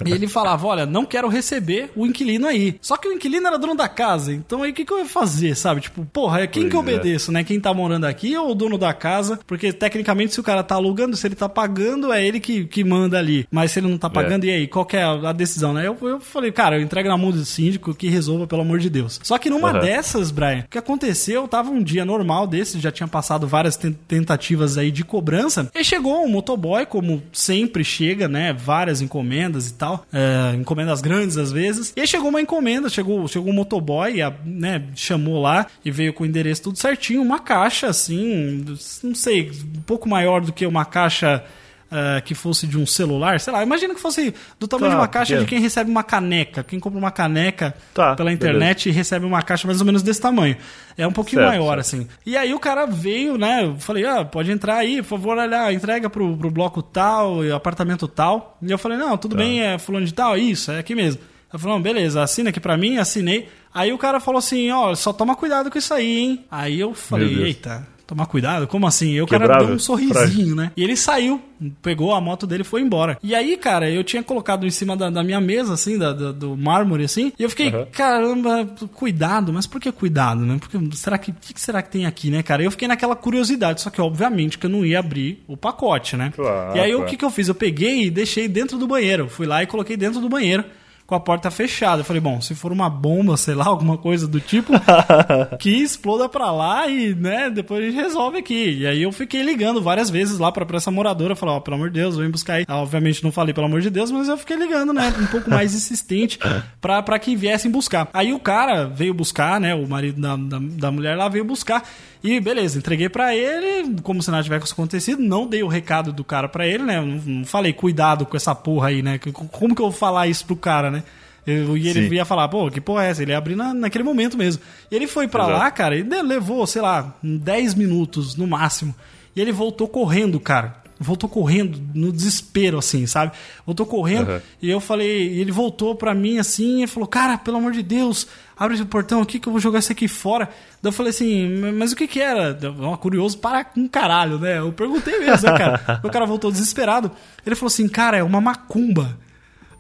[0.06, 2.76] ele falava: Olha, não quero receber o inquilino aí.
[2.82, 4.34] Só que o inquilino era dono da casa.
[4.34, 5.82] Então aí o que, que eu ia fazer, sabe?
[5.82, 6.84] Tipo, porra, é quem pois que eu é.
[6.84, 7.34] obedeço, é.
[7.36, 7.44] né?
[7.44, 9.40] Quem tá morando aqui ou o dono da casa?
[9.46, 12.84] Porque tecnicamente, se o cara tá alugando, se ele tá pagando, é ele que, que
[12.84, 13.48] manda ali.
[13.52, 14.48] Mas se ele não tá pagando, é.
[14.48, 14.68] e aí?
[14.68, 15.88] Qual que é a decisão, né?
[15.88, 18.90] Eu, eu falei, cara, eu entrego na mão do síndico que resolva, pelo amor de
[18.90, 19.20] Deus.
[19.24, 19.80] Só que numa uhum.
[19.80, 21.48] dessas, Brian, o que aconteceu?
[21.48, 25.70] Tava um dia normal desse, já tinha passado várias tentativas aí de cobrança.
[25.74, 28.54] E chegou um motoboy, como sempre chega, né?
[28.54, 30.06] Várias encomendas e tal.
[30.12, 31.94] É, encomendas grandes às vezes.
[31.96, 36.24] E aí chegou uma encomenda, chegou, chegou um motoboy, né, chamou lá e veio com
[36.24, 38.66] o endereço tudo certinho, uma caixa assim,
[39.04, 41.44] não sei, um pouco maior do que uma caixa
[41.90, 45.02] Uh, que fosse de um celular, sei lá, imagina que fosse do tamanho tá, de
[45.02, 46.62] uma caixa de quem recebe uma caneca.
[46.62, 48.90] Quem compra uma caneca tá, pela internet beleza.
[48.90, 50.58] e recebe uma caixa mais ou menos desse tamanho.
[50.98, 51.80] É um pouquinho certo, maior, certo.
[51.80, 52.08] assim.
[52.26, 53.64] E aí o cara veio, né?
[53.64, 58.06] Eu falei, ah, pode entrar aí, por favor, olha, entrega pro, pro bloco tal, apartamento
[58.06, 58.58] tal.
[58.62, 59.42] E eu falei, não, tudo tá.
[59.42, 61.22] bem, é fulano de tal, isso, é aqui mesmo.
[61.52, 63.48] Eu falei, não, beleza, assina aqui pra mim, assinei.
[63.74, 66.46] Aí o cara falou assim, ó, só toma cuidado com isso aí, hein?
[66.52, 68.66] Aí eu falei, eita, tomar cuidado?
[68.66, 69.12] Como assim?
[69.12, 70.72] E o cara deu um sorrisinho, né?
[70.78, 71.42] E ele saiu,
[71.82, 73.20] pegou a moto dele e foi embora.
[73.22, 76.32] E aí, cara, eu tinha colocado em cima da, da minha mesa, assim, da, da,
[76.32, 77.86] do mármore, assim, e eu fiquei, uhum.
[77.92, 80.58] caramba, cuidado, mas por que cuidado, né?
[80.58, 82.64] Porque será que, o que será que tem aqui, né, cara?
[82.64, 86.32] Eu fiquei naquela curiosidade, só que obviamente que eu não ia abrir o pacote, né?
[86.34, 87.06] Claro, e aí claro.
[87.06, 87.50] o que, que eu fiz?
[87.50, 89.28] Eu peguei e deixei dentro do banheiro.
[89.28, 90.64] Fui lá e coloquei dentro do banheiro
[91.08, 92.02] com a porta fechada.
[92.02, 94.74] Eu falei, bom, se for uma bomba, sei lá, alguma coisa do tipo,
[95.58, 98.80] que exploda pra lá e, né, depois a gente resolve aqui.
[98.80, 101.62] E aí eu fiquei ligando várias vezes lá pra, pra essa moradora, falei, ó, oh,
[101.62, 102.66] pelo amor de Deus, vem buscar aí.
[102.68, 105.50] Ah, obviamente não falei pelo amor de Deus, mas eu fiquei ligando, né, um pouco
[105.50, 106.38] mais insistente
[106.82, 108.10] pra, pra que viessem buscar.
[108.14, 111.84] Aí o cara veio buscar, né, o marido da, da, da mulher lá veio buscar.
[112.24, 116.24] E beleza, entreguei para ele, como se nada tivesse acontecido, não dei o recado do
[116.24, 117.00] cara para ele, né?
[117.00, 119.20] Não, não, falei, cuidado com essa porra aí, né?
[119.20, 121.04] Como que eu vou falar isso pro cara, né?
[121.46, 122.16] Eu, e ele Sim.
[122.16, 123.22] ia falar, pô, que porra é essa?
[123.22, 124.62] Ele ia abrir na, naquele momento mesmo.
[124.92, 128.94] E ele foi para lá, cara, e levou, sei lá, 10 minutos no máximo.
[129.34, 133.32] E ele voltou correndo, cara voltou correndo no desespero, assim, sabe?
[133.66, 134.42] Voltou correndo uhum.
[134.62, 137.84] e eu falei, e ele voltou pra mim assim e falou, cara, pelo amor de
[137.84, 140.50] Deus, abre o portão aqui que eu vou jogar isso aqui fora.
[140.82, 142.58] Daí eu falei assim, mas o que que era?
[142.72, 144.60] Uma curioso para um caralho, né?
[144.60, 146.02] Eu perguntei mesmo, né, cara?
[146.04, 147.12] o cara voltou desesperado.
[147.46, 149.18] Ele falou assim, cara, é uma macumba.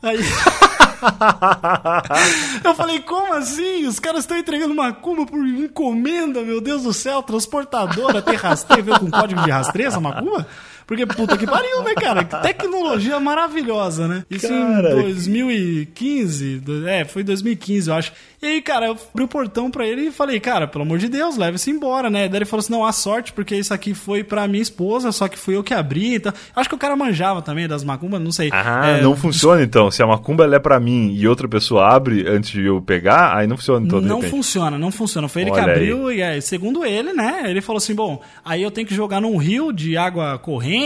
[0.01, 0.19] Aí.
[2.63, 3.85] eu falei, como assim?
[3.85, 8.99] Os caras estão entregando macumba por encomenda, meu Deus do céu, transportadora, tem rastreio, veio
[8.99, 10.47] com código de rastreio essa macumba?
[10.87, 12.23] Porque puta que pariu, né, cara?
[12.23, 14.23] Que tecnologia maravilhosa, né?
[14.31, 16.59] Isso Cara, em 2015.
[16.59, 18.13] do- É, foi 2015, eu acho.
[18.41, 21.09] E aí, cara, eu abri o portão pra ele e falei, cara, pelo amor de
[21.09, 22.27] Deus, leve-se embora, né?
[22.29, 25.27] Daí ele falou assim: não, a sorte, porque isso aqui foi pra minha esposa, só
[25.27, 26.15] que fui eu que abri.
[26.15, 28.49] Então, acho que o cara manjava também das macumbas, não sei.
[28.53, 29.89] Ah, É, não funciona então.
[29.91, 33.47] Se a macumba é pra mim e outra pessoa abre antes de eu pegar, aí
[33.47, 35.27] não funciona então não funciona, não funciona.
[35.27, 35.75] Foi ele Olha que aí.
[35.75, 37.43] abriu e aí, segundo ele, né?
[37.47, 40.76] Ele falou assim: bom, aí eu tenho que jogar num rio de água corrente,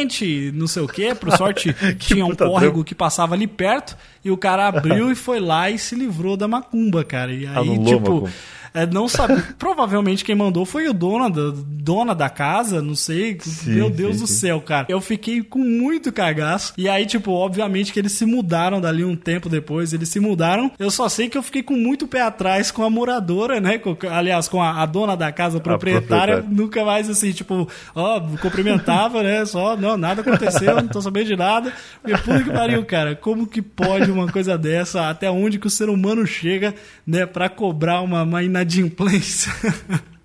[0.54, 1.14] não sei o quê.
[1.14, 2.84] Por sorte, tinha um córrego trampo.
[2.84, 3.98] que passava ali perto.
[4.24, 7.32] E o cara abriu e foi lá e se livrou da macumba, cara.
[7.34, 8.14] E aí, Anulou tipo.
[8.14, 8.32] macumba.
[8.74, 9.41] É, não sabe.
[9.59, 13.38] Provavelmente quem mandou foi o dono da, dona da casa, não sei.
[13.41, 14.34] Sim, Meu Deus sim, do sim.
[14.34, 14.86] céu, cara.
[14.89, 16.74] Eu fiquei com muito cagaço.
[16.78, 19.93] E aí, tipo, obviamente que eles se mudaram dali um tempo depois.
[19.93, 20.72] Eles se mudaram.
[20.80, 23.78] Eu só sei que eu fiquei com muito pé atrás com a moradora, né?
[23.78, 26.36] Com- aliás, com a, a dona da casa a proprietária.
[26.38, 26.45] proprietária.
[26.49, 29.45] Nunca mais assim, tipo, ó, cumprimentava, né?
[29.45, 31.74] Só, não, nada aconteceu, não tô sabendo de nada.
[32.01, 33.15] Porque puta que pariu, cara.
[33.15, 35.09] Como que pode uma coisa dessa?
[35.09, 36.74] Até onde que o ser humano chega,
[37.05, 37.26] né?
[37.26, 38.61] Pra cobrar uma, uma inadimplência?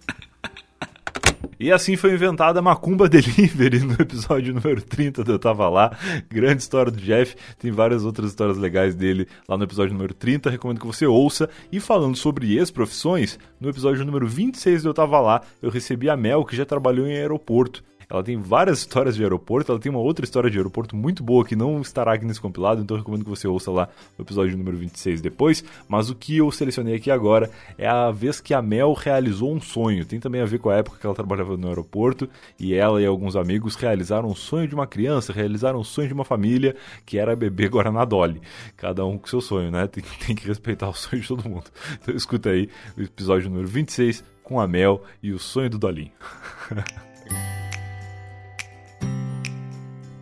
[1.59, 5.97] E assim foi inventada a Macumba Delivery no episódio número 30 do Eu Tava Lá.
[6.29, 7.35] Grande história do Jeff.
[7.59, 10.51] Tem várias outras histórias legais dele lá no episódio número 30.
[10.51, 11.49] Recomendo que você ouça.
[11.73, 16.17] E falando sobre ex-profissões, no episódio número 26 do Eu Tava Lá, eu recebi a
[16.17, 17.83] Mel, que já trabalhou em aeroporto.
[18.09, 21.45] Ela tem várias histórias de aeroporto, ela tem uma outra história de aeroporto muito boa
[21.45, 24.57] que não estará aqui nesse compilado, então eu recomendo que você ouça lá no episódio
[24.57, 25.65] número 26 depois.
[25.89, 29.61] Mas o que eu selecionei aqui agora é a vez que a Mel realizou um
[29.61, 30.05] sonho.
[30.05, 32.29] Tem também a ver com a época que ela trabalhava no aeroporto
[32.59, 36.15] e ela e alguns amigos realizaram um sonho de uma criança, realizaram um sonho de
[36.15, 38.41] uma família que era beber Guaraná Dolly.
[38.77, 39.87] Cada um com seu sonho, né?
[39.87, 41.67] Tem, tem que respeitar o sonho de todo mundo.
[42.01, 46.13] Então escuta aí o episódio número 26 com a Mel e o sonho do Dolinho.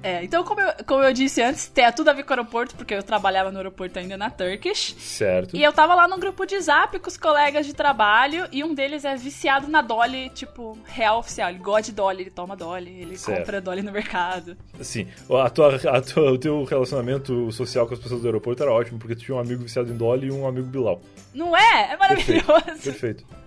[0.04, 2.76] É, então, como eu, como eu disse antes, tem tudo a ver com o aeroporto,
[2.76, 4.94] porque eu trabalhava no aeroporto ainda na Turkish.
[4.98, 5.56] Certo.
[5.56, 8.74] E eu tava lá num grupo de zap com os colegas de trabalho, e um
[8.74, 11.48] deles é viciado na Dolly, tipo, real oficial.
[11.48, 13.38] Ele gosta de Dolly, ele toma Dolly, ele Certo.
[13.38, 14.56] compra Dolly no mercado.
[14.78, 15.08] Assim,
[15.42, 18.98] a tua, a tua- o teu relacionamento social com as pessoas do aeroporto era ótimo,
[18.98, 21.00] porque tu tinha um amigo viciado em Dolly e um amigo Bilal.
[21.32, 21.92] Não é?
[21.92, 22.82] É maravilhoso.
[22.82, 23.24] Perfeito.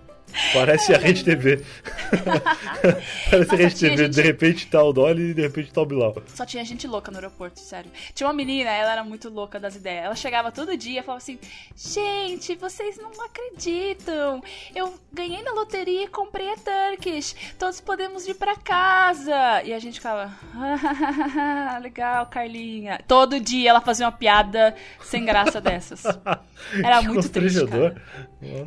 [0.52, 1.62] Parece a Rede TV.
[3.30, 5.86] Parece a Rede TV, gente- de repente tá o Dolly e de repente tá o
[5.86, 6.14] Bilal.
[6.34, 7.90] Só tinha gente louca no aeroporto, sério.
[8.14, 10.04] Tinha uma menina, ela era muito louca das ideias.
[10.04, 11.38] Ela chegava todo dia e falava assim:
[11.76, 14.42] Gente, vocês não acreditam.
[14.74, 17.34] Eu ganhei na loteria e comprei a Turkish.
[17.58, 19.62] Todos podemos ir pra casa.
[19.64, 23.00] E a gente ficava: "Ah, Legal, Carlinha.
[23.06, 26.02] Todo dia ela fazia uma piada sem graça dessas.
[26.82, 27.58] Era muito triste.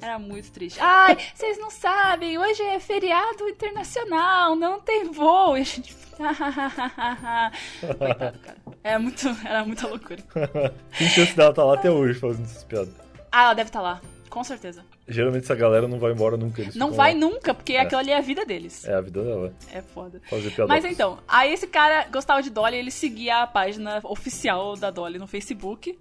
[0.01, 0.79] Era muito triste.
[0.81, 5.57] Ai, vocês não sabem, hoje é feriado internacional, não tem voo.
[5.57, 5.95] E a gente.
[7.97, 8.57] Coitado, cara.
[8.83, 10.21] Era, muito, era muita loucura.
[10.97, 12.93] Tem chance dela tá lá até hoje fazendo essas piadas.
[13.31, 14.83] Ah, ela deve estar lá, com certeza.
[15.07, 16.61] Geralmente essa galera não vai embora nunca.
[16.61, 17.19] Eles Não vai lá.
[17.19, 18.87] nunca, porque aquilo ali é a vida deles.
[18.87, 20.21] É a vida dela, É foda.
[20.29, 20.67] fazer piada.
[20.67, 25.17] Mas então, aí esse cara gostava de Dolly, ele seguia a página oficial da Dolly
[25.19, 25.97] no Facebook.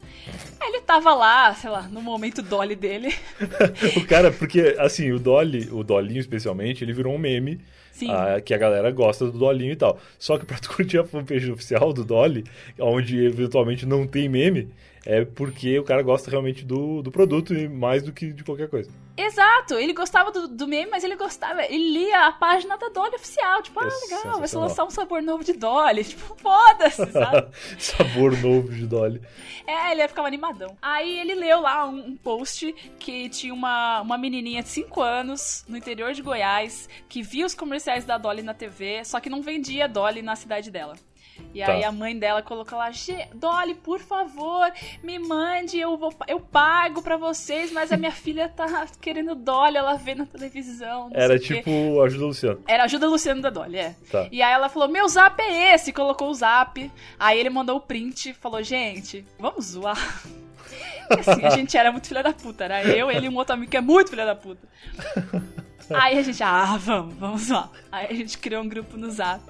[0.61, 3.12] Aí ele tava lá, sei lá, no momento Dolly dele.
[3.96, 7.61] o cara, porque assim, o Dolly, o Dolinho especialmente, ele virou um meme.
[7.92, 8.11] Sim.
[8.12, 9.98] ah, que a galera gosta do Dolinho e tal.
[10.18, 12.44] Só que pra tu curtir a fanpage oficial do Dolly,
[12.78, 14.70] onde eventualmente não tem meme,
[15.05, 18.68] é porque o cara gosta realmente do, do produto e mais do que de qualquer
[18.68, 18.90] coisa.
[19.16, 23.14] Exato, ele gostava do, do meme, mas ele gostava, ele lia a página da Dolly
[23.14, 27.48] oficial, tipo, ah, legal, vai se lançar um sabor novo de Dolly, tipo, foda-se, sabe?
[27.78, 29.20] Sabor novo de Dolly.
[29.66, 30.76] É, ele ficava animadão.
[30.80, 35.64] Aí ele leu lá um, um post que tinha uma, uma menininha de 5 anos
[35.68, 39.42] no interior de Goiás que via os comerciais da Dolly na TV, só que não
[39.42, 40.94] vendia Dolly na cidade dela.
[41.55, 41.72] E Tá.
[41.72, 44.70] aí a mãe dela colocou lá, "Gê, Dolly, por favor,
[45.03, 49.76] me mande, eu vou, eu pago pra vocês, mas a minha filha tá querendo Dolly,
[49.76, 51.11] ela vê na televisão.
[51.12, 52.61] Era sei o quê." tipo Ajuda o Luciano.
[52.66, 53.95] Era ajuda Luciano da Dolly, é.
[54.11, 54.28] Tá.
[54.30, 56.91] E aí ela falou, meu zap é esse, colocou o zap.
[57.18, 59.97] Aí ele mandou o print, falou, gente, vamos zoar.
[61.11, 63.53] E assim, a gente era muito filha da puta, era eu, ele e um outro
[63.55, 64.62] amigo que é muito filha da puta.
[65.91, 67.70] Aí a gente, ah, vamos, vamos lá.
[67.91, 69.41] Aí a gente criou um grupo no Zap.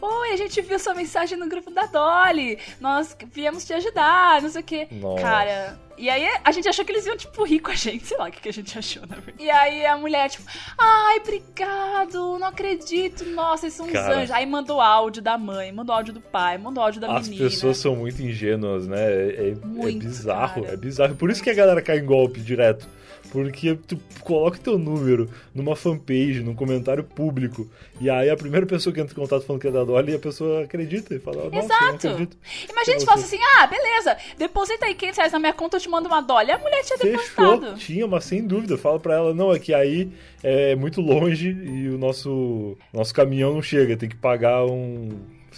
[0.00, 2.58] Oi, a gente viu sua mensagem no grupo da Dolly.
[2.80, 4.88] Nós viemos te ajudar, não sei o quê.
[4.92, 5.20] Nossa.
[5.22, 8.06] Cara, e aí a gente achou que eles iam, tipo, rir com a gente.
[8.06, 9.36] Sei lá o que, que a gente achou, na verdade.
[9.44, 10.44] E aí a mulher, tipo,
[10.78, 13.24] ai, obrigado, não acredito.
[13.26, 14.16] Nossa, eles são uns Cara.
[14.18, 14.30] anjos.
[14.30, 17.48] Aí mandou áudio da mãe, mandou áudio do pai, mandou áudio da As menina.
[17.50, 18.98] pessoas são muito ingênuas, né?
[19.02, 20.74] É, é- é Muito, bizarro, cara.
[20.74, 21.14] é bizarro.
[21.16, 22.88] Por isso que a galera cai em golpe direto.
[23.30, 27.68] Porque tu coloca teu número numa fanpage, num comentário público,
[28.00, 30.18] e aí a primeira pessoa que entra em contato falando que é da Dolly, a
[30.18, 32.08] pessoa acredita e fala, nossa, eu Exato.
[32.08, 32.36] acredito.
[32.68, 35.80] Imagina se Então, fosse assim, ah, beleza, deposita aí 500 reais na minha conta, eu
[35.80, 36.50] te mando uma dolly.
[36.50, 37.18] A mulher tinha Fechou,
[37.60, 37.78] depositado.
[37.78, 38.76] tinha, mas sem dúvida.
[38.76, 40.10] Fala pra ela, não, é que aí
[40.42, 45.10] é muito longe e o nosso, nosso caminhão não chega, tem que pagar um,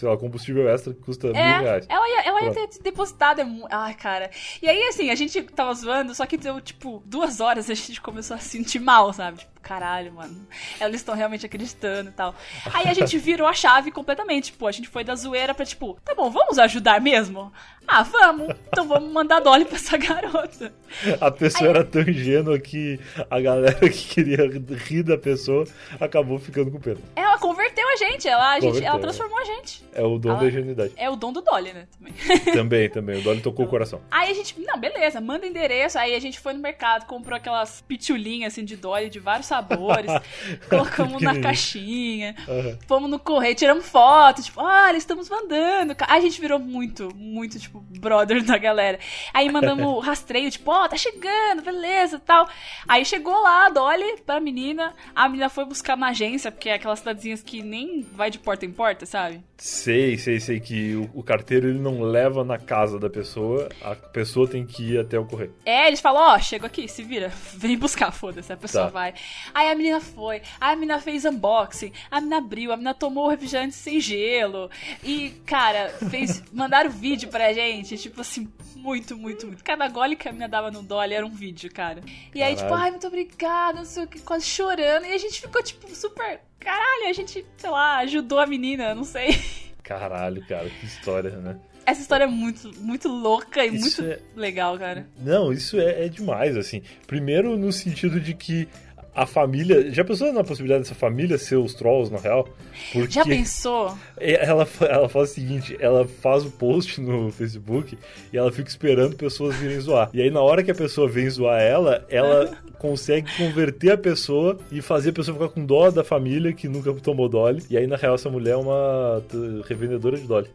[0.03, 1.86] sei lá, combustível extra que custa mil É, reais.
[1.88, 3.40] ela ia, ela ia ter depositado.
[3.40, 4.30] é Ai, cara.
[4.61, 8.00] E aí, assim, a gente tava zoando, só que deu, tipo, duas horas a gente
[8.00, 9.46] começou a se sentir mal, sabe?
[9.63, 10.47] Caralho, mano.
[10.81, 12.35] Eles estão realmente acreditando e tal.
[12.75, 14.53] Aí a gente virou a chave completamente.
[14.53, 17.53] Tipo, a gente foi da zoeira pra, tipo, tá bom, vamos ajudar mesmo?
[17.87, 18.55] Ah, vamos.
[18.69, 20.73] Então vamos mandar Dolly pra essa garota.
[21.21, 22.99] A pessoa era tão ingênua que
[23.31, 24.49] a galera que queria
[24.87, 25.67] rir da pessoa
[26.01, 26.99] acabou ficando com pena.
[27.17, 29.01] Ela converteu a gente, ela, a gente, ela é.
[29.01, 29.85] transformou a gente.
[29.93, 30.93] É o dom Ela- da ingenuidade.
[30.97, 31.87] É o dom do Dolly, né?
[31.99, 32.13] Também.
[32.55, 33.21] também, também.
[33.21, 34.01] O Dolly tocou o coração.
[34.11, 35.99] Aí a gente, não, beleza, manda endereço.
[35.99, 40.11] Aí a gente foi no mercado, comprou aquelas pitulinhas assim de Dolly de vários sabores,
[40.68, 42.78] colocamos na caixinha, Aham.
[42.86, 45.94] fomos no correio, tiramos foto, tipo, olha, estamos mandando.
[46.09, 48.98] A gente virou muito, muito, tipo, brother da galera.
[49.34, 52.48] Aí mandamos rastreio, tipo, ó, tá chegando, beleza tal.
[52.88, 56.74] Aí chegou lá a Dolly pra menina, a menina foi buscar na agência, porque é
[56.74, 59.42] aquelas cidadezinhas que nem vai de porta em porta, sabe?
[59.59, 63.94] Sei, sei, sei que o, o carteiro ele não leva na casa da pessoa, a
[63.94, 65.55] pessoa tem que ir até o correio.
[65.64, 68.90] É, eles falam, ó, chego aqui, se vira, vem buscar, foda-se, a pessoa Tá.
[68.90, 69.14] vai.
[69.55, 73.26] Aí a menina foi, aí a menina fez unboxing, a menina abriu, a menina tomou
[73.26, 74.70] o refrigerante sem gelo.
[75.03, 79.62] E, cara, fez, mandaram vídeo pra gente, tipo assim, muito, muito, muito.
[79.62, 82.03] Cada gole que a menina dava no Dolly era um vídeo, cara.
[82.34, 82.84] E aí, tipo, Caralho.
[82.84, 85.07] ai, muito obrigada, não sei o que, quase chorando.
[85.07, 86.40] E a gente ficou, tipo, super.
[86.59, 89.36] Caralho, a gente, sei lá, ajudou a menina, não sei.
[89.82, 91.59] Caralho, cara, que história, né?
[91.84, 95.07] Essa história é muito, muito louca e Isso muito é- legal, cara.
[95.18, 96.80] Não, isso é, é demais, assim.
[97.09, 98.68] Primeiro, no sentido de que
[99.15, 99.91] a família.
[99.93, 102.49] Já pensou na possibilidade dessa família ser os trolls, na real?
[102.93, 103.97] Porque Já pensou?
[104.17, 107.97] ela, ela faz o seguinte: ela faz o post no Facebook
[108.33, 110.11] e ela fica esperando pessoas virem zoar.
[110.13, 114.59] E aí, na hora que a pessoa vem zoar ela, ela consegue converter a pessoa
[114.71, 117.63] e fazer a pessoa ficar com dó da família que nunca tomou Dolly.
[117.69, 119.23] E aí, na real, essa mulher é uma
[119.69, 120.49] revendedora de Dolly.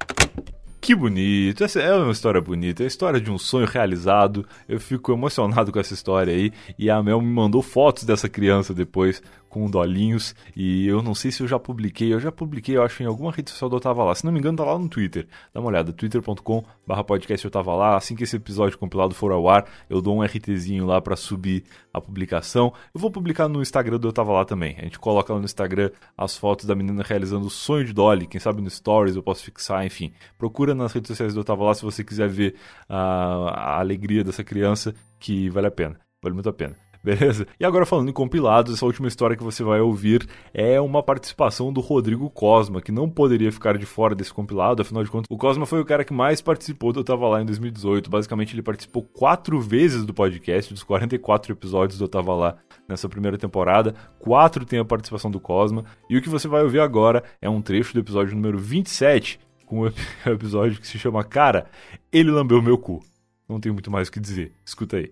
[0.88, 4.48] Que bonito, essa é uma história bonita, é a história de um sonho realizado.
[4.70, 6.50] Eu fico emocionado com essa história aí.
[6.80, 9.22] E a Mel me mandou fotos dessa criança depois
[9.58, 10.36] com dolinhos.
[10.56, 13.32] E eu não sei se eu já publiquei, eu já publiquei, eu acho, em alguma
[13.32, 14.14] rede social do Eu Tava Lá.
[14.14, 15.28] Se não me engano, tá lá no Twitter.
[15.54, 17.98] Dá uma olhada, twitter.com/barra podcast Eu Tava Lá.
[17.98, 21.64] Assim que esse episódio compilado for ao ar, eu dou um RTzinho lá pra subir
[21.92, 22.72] a publicação.
[22.94, 24.76] Eu vou publicar no Instagram do Eu Tava Lá também.
[24.78, 28.28] A gente coloca lá no Instagram as fotos da menina realizando o sonho de Dolly.
[28.28, 30.12] Quem sabe no Stories eu posso fixar, enfim.
[30.38, 32.56] Procura nas redes sociais do Eu Tava Lá se você quiser ver
[32.88, 36.00] a, a alegria dessa criança, que vale a pena.
[36.22, 36.87] Vale muito a pena.
[37.04, 37.48] Beleza?
[37.60, 41.72] E agora falando em compilados, essa última história que você vai ouvir é uma participação
[41.72, 45.38] do Rodrigo Cosma, que não poderia ficar de fora desse compilado, afinal de contas, o
[45.38, 48.10] Cosma foi o cara que mais participou do Eu Tava Lá em 2018.
[48.10, 53.08] Basicamente, ele participou quatro vezes do podcast, dos 44 episódios do Eu Tava Lá nessa
[53.08, 53.94] primeira temporada.
[54.20, 55.86] Quatro tem a participação do Cosma.
[56.10, 59.80] E o que você vai ouvir agora é um trecho do episódio número 27, com
[59.82, 59.96] o ep-
[60.26, 61.68] episódio que se chama Cara,
[62.12, 63.02] ele lambeu meu cu.
[63.48, 64.52] Não tem muito mais o que dizer.
[64.66, 65.12] Escuta aí.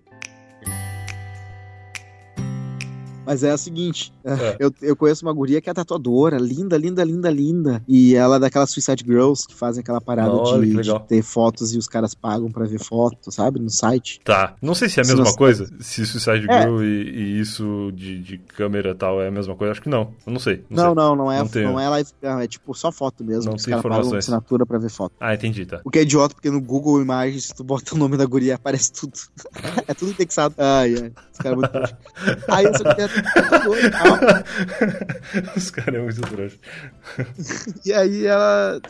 [3.26, 4.56] Mas é o seguinte, É.
[4.60, 7.82] eu, eu conheço uma guria que é tatuadora, linda, linda, linda, linda.
[7.88, 11.78] E ela é daquelas Suicide Girls que fazem aquela parada de, de ter fotos e
[11.78, 13.58] os caras pagam pra ver foto, sabe?
[13.58, 14.20] No site.
[14.24, 14.54] Tá.
[14.62, 15.66] Não sei se é a Se mesma nós- coisa.
[15.80, 16.62] Se Suicide É.
[16.62, 19.72] Girl e, e isso de, de câmera e tal é a mesma coisa.
[19.72, 20.12] Acho que não.
[20.26, 20.64] Eu não sei.
[20.70, 20.94] Não, Não, sei.
[20.94, 21.78] não, não é, Não não, tenho.
[21.80, 23.46] é live, é é tipo só foto mesmo.
[23.50, 25.14] Não os tem caras pagam assinatura pra ver foto.
[25.18, 25.80] Ah, entendi, tá.
[25.84, 28.54] O que é idiota, porque no Google Imagens, se tu bota o nome da guria,
[28.56, 29.12] aparece tudo.
[29.88, 30.54] é tudo indexado.
[30.58, 31.12] Ai, ai.
[31.32, 31.98] Os caras muito trouxa.
[32.48, 33.08] Aí eu só queria.
[35.56, 36.56] Os caras é muito trouxa.
[37.84, 38.80] E aí ela,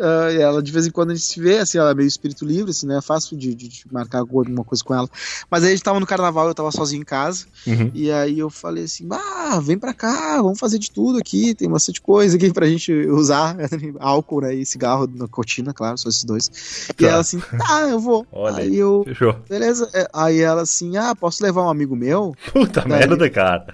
[0.00, 2.44] ah, ela, de vez em quando a gente se vê, assim, ela é meio espírito
[2.44, 2.98] livre, assim, né?
[2.98, 5.08] É fácil de, de- de marcar alguma coisa com ela.
[5.50, 7.46] Mas aí a gente tava no carnaval, eu tava sozinho em casa.
[7.66, 7.90] Uhum.
[7.94, 11.68] E aí eu falei assim, ah, vem pra cá, vamos fazer de tudo aqui, tem
[11.68, 13.56] bastante coisa aqui pra gente usar.
[13.98, 14.54] Álcool, né?
[14.54, 16.50] E cigarro na cortina, claro, só esses dois.
[16.90, 17.06] E Tá.
[17.08, 18.26] ela assim, tá, eu vou.
[18.32, 18.76] Olha aí aí.
[18.76, 19.34] eu, Fechou.
[19.48, 19.88] beleza.
[19.92, 22.34] É, Aí ela assim, ah, posso levar um amigo meu?
[22.52, 23.73] Puta Daí- merda, cara.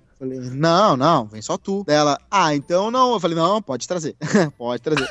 [0.21, 1.83] Falei, não, não, vem só tu.
[1.83, 3.13] Daí ela, ah, então não.
[3.13, 4.15] Eu falei, não, pode trazer.
[4.55, 5.09] pode trazer.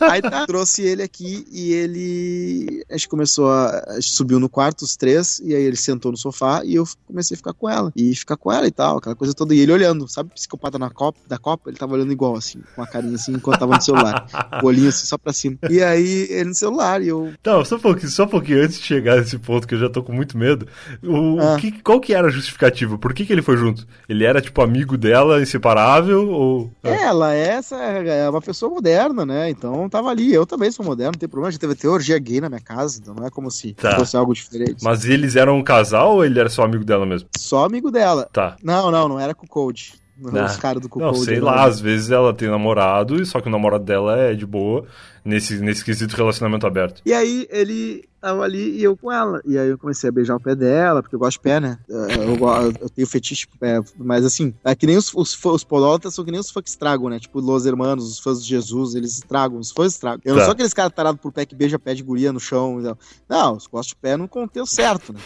[0.00, 2.84] Aí tá, trouxe ele aqui e ele.
[2.88, 3.82] A gente começou a.
[3.88, 6.84] A gente subiu no quarto, os três, e aí ele sentou no sofá e eu
[7.08, 7.92] comecei a ficar com ela.
[7.96, 9.52] E ficar com ela e tal, aquela coisa toda.
[9.52, 11.68] E ele olhando, sabe, psicopata na copa, da Copa?
[11.68, 14.26] Ele tava olhando igual, assim, com a carinha assim, enquanto tava no celular.
[14.62, 15.58] o olhinho assim, só pra cima.
[15.68, 17.32] E aí ele no celular e eu.
[17.44, 19.90] Não, só um pouquinho, só um pouquinho antes de chegar nesse ponto que eu já
[19.90, 20.68] tô com muito medo.
[21.02, 21.56] O, Ah.
[21.58, 22.96] que, qual que era a justificativa?
[22.96, 23.84] Por que, que ele foi junto?
[24.08, 26.28] Ele era, tipo, amigo dela, inseparável?
[26.28, 26.70] Ou.
[26.82, 29.48] Ela, essa é uma pessoa moderna, né?
[29.48, 30.34] Então tava ali.
[30.34, 31.52] Eu também sou moderno, não tem problema.
[31.52, 33.96] Já teve até orgia gay na minha casa, então não é como se Tá.
[33.96, 34.82] fosse algo diferente.
[34.82, 37.28] Mas eles eram um casal ou ele era só amigo dela mesmo?
[37.38, 38.28] Só amigo dela.
[38.32, 38.56] Tá.
[38.62, 39.94] Não, não, não era com o Code.
[40.18, 40.44] Não, Ah.
[40.46, 43.50] os caras do Não, sei lá, às vezes ela tem namorado, e só que o
[43.50, 44.84] namorado dela é de boa
[45.24, 47.00] nesse, nesse quesito relacionamento aberto.
[47.04, 49.40] E aí ele tava ali e eu com ela.
[49.44, 51.76] E aí eu comecei a beijar o pé dela, porque eu gosto de pé, né?
[51.90, 53.80] Eh, Eu, go- eu tenho fetiche pé.
[53.96, 56.70] Mas assim, é que nem os, os, os podólatras são que nem os fãs que
[56.70, 57.18] estragam, né?
[57.18, 60.20] Tipo, Los Hermanos, os fãs de Jesus, eles estragam, os fãs estragam.
[60.24, 60.44] Eu não Tá.
[60.44, 62.78] sou aqueles caras tarados por pé que beija pé de guria no chão.
[62.80, 62.96] Não,
[63.28, 65.18] não eu gosto de pé no contexto certo, né?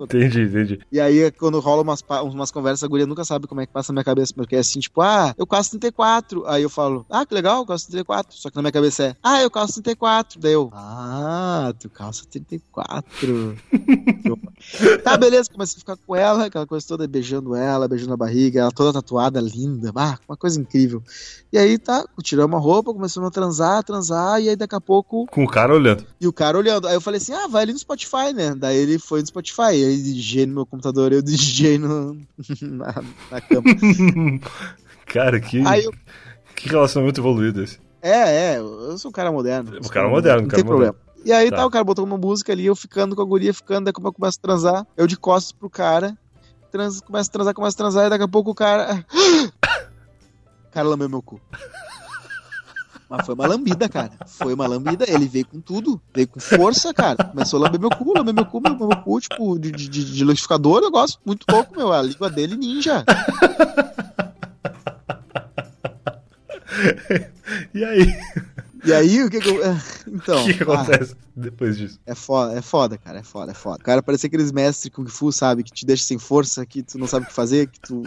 [0.00, 0.80] Entendi, entendi.
[0.90, 3.92] E aí, quando rola umas, umas conversas, a guria nunca sabe como é que passa
[3.92, 6.46] na minha cabeça, porque é assim, tipo, ah, eu caso 34.
[6.46, 8.34] Aí eu falo, ah, que legal, eu caso 34.
[8.38, 10.40] Só que na minha cabeça é, ah, eu caso 34.
[10.40, 13.56] Daí eu, ah, tu calça 34.
[14.24, 14.38] Eu,
[15.02, 18.60] tá, beleza, comecei a ficar com ela, aquela coisa toda, beijando ela, beijando a barriga,
[18.60, 21.02] ela toda tatuada, linda, ah, uma coisa incrível.
[21.52, 25.26] E aí, tá, tiramos a roupa, começamos a transar, transar, e aí daqui a pouco
[25.26, 26.04] Com o cara olhando.
[26.20, 26.86] e o cara olhando.
[26.86, 28.54] Aí eu falei assim: ah, vai ali no Spotify, né?
[28.54, 29.74] Daí ele foi no Spotify.
[29.74, 32.14] Ele DJ no meu computador, eu DJ no,
[32.62, 33.62] na, na cama.
[35.06, 35.92] cara, que, eu,
[36.54, 37.78] que relacionamento evoluído esse.
[38.02, 39.78] É, é, eu sou um cara moderno.
[39.84, 40.94] O cara moderno, não cara tem problema.
[41.24, 41.56] E aí Tá.
[41.56, 41.66] tá.
[41.66, 44.12] o cara botou uma música ali, eu ficando com a guria, ficando, daí como eu
[44.12, 46.16] começo a transar, eu de costas pro cara,
[46.70, 49.04] trans, começo a transar, começo a transar, e daqui a pouco o cara.
[50.68, 51.40] O cara lambeu meu cu.
[53.08, 54.10] Mas foi uma lambida, cara.
[54.26, 55.06] Foi uma lambida.
[55.08, 56.00] Ele veio com tudo.
[56.14, 57.24] Veio com força, cara.
[57.24, 60.24] Começou a lamber meu cu, lamber meu cu, meu, meu cu, tipo, de, de, de
[60.24, 61.90] liquidificador, negócio muito louco, meu.
[61.90, 63.02] A língua dele ninja.
[67.74, 68.14] E aí,
[68.84, 69.64] E aí, o que que eu.
[69.64, 70.42] ah, Então.
[70.44, 72.00] o que, que ah, acontece depois disso?
[72.06, 73.78] É foda, é foda, cara, é foda, é foda.
[73.80, 75.62] O cara parece aqueles mestres Kung Fu, sabe?
[75.62, 78.02] Que te deixa sem força, que tu não sabe o que fazer, que tu.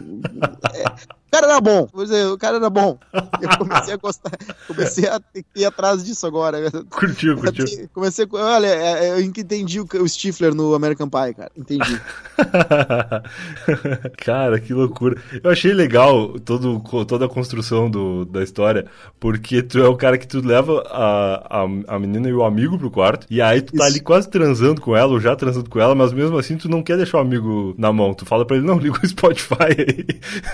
[0.74, 1.22] É.
[1.28, 3.00] O cara era bom, vou dizer, o cara era bom.
[3.42, 4.32] Eu comecei a gostar,
[4.68, 6.70] comecei a ter que ir atrás disso agora.
[6.90, 7.90] Curtiu, curtiu.
[7.94, 8.36] Comecei com.
[8.36, 11.52] Olha, é, é, eu entendi o, o Stifler no American Pie, cara.
[11.56, 12.02] Entendi.
[14.18, 15.22] Cara, que loucura.
[15.42, 18.86] Eu achei legal todo, toda a construção do, da história,
[19.20, 22.78] porque tu é o cara que tu leva a, a, a menina e o amigo
[22.78, 23.96] pro quarto, e aí tu tá Isso.
[23.96, 26.84] ali quase transando com ela, ou já transando com ela, mas mesmo assim tu não
[26.84, 28.14] quer deixar o amigo na mão.
[28.14, 30.06] Tu fala pra ele, não, liga o Spotify aí.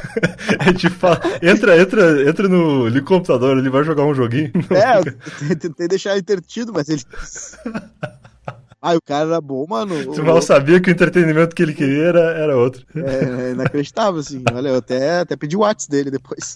[0.59, 2.87] aí te fala, entra, entra, entra no.
[3.07, 4.51] Computador, ele vai jogar um joguinho.
[4.69, 4.99] É,
[5.49, 7.01] eu tentei deixar entretido, mas ele.
[8.81, 10.13] Ai, o cara era bom, mano.
[10.13, 12.85] Tu mal sabia que o entretenimento que ele queria era, era outro.
[12.95, 14.43] É, é inacreditável, assim.
[14.53, 16.55] Olha, eu até, até pedi o WhatsApp dele depois.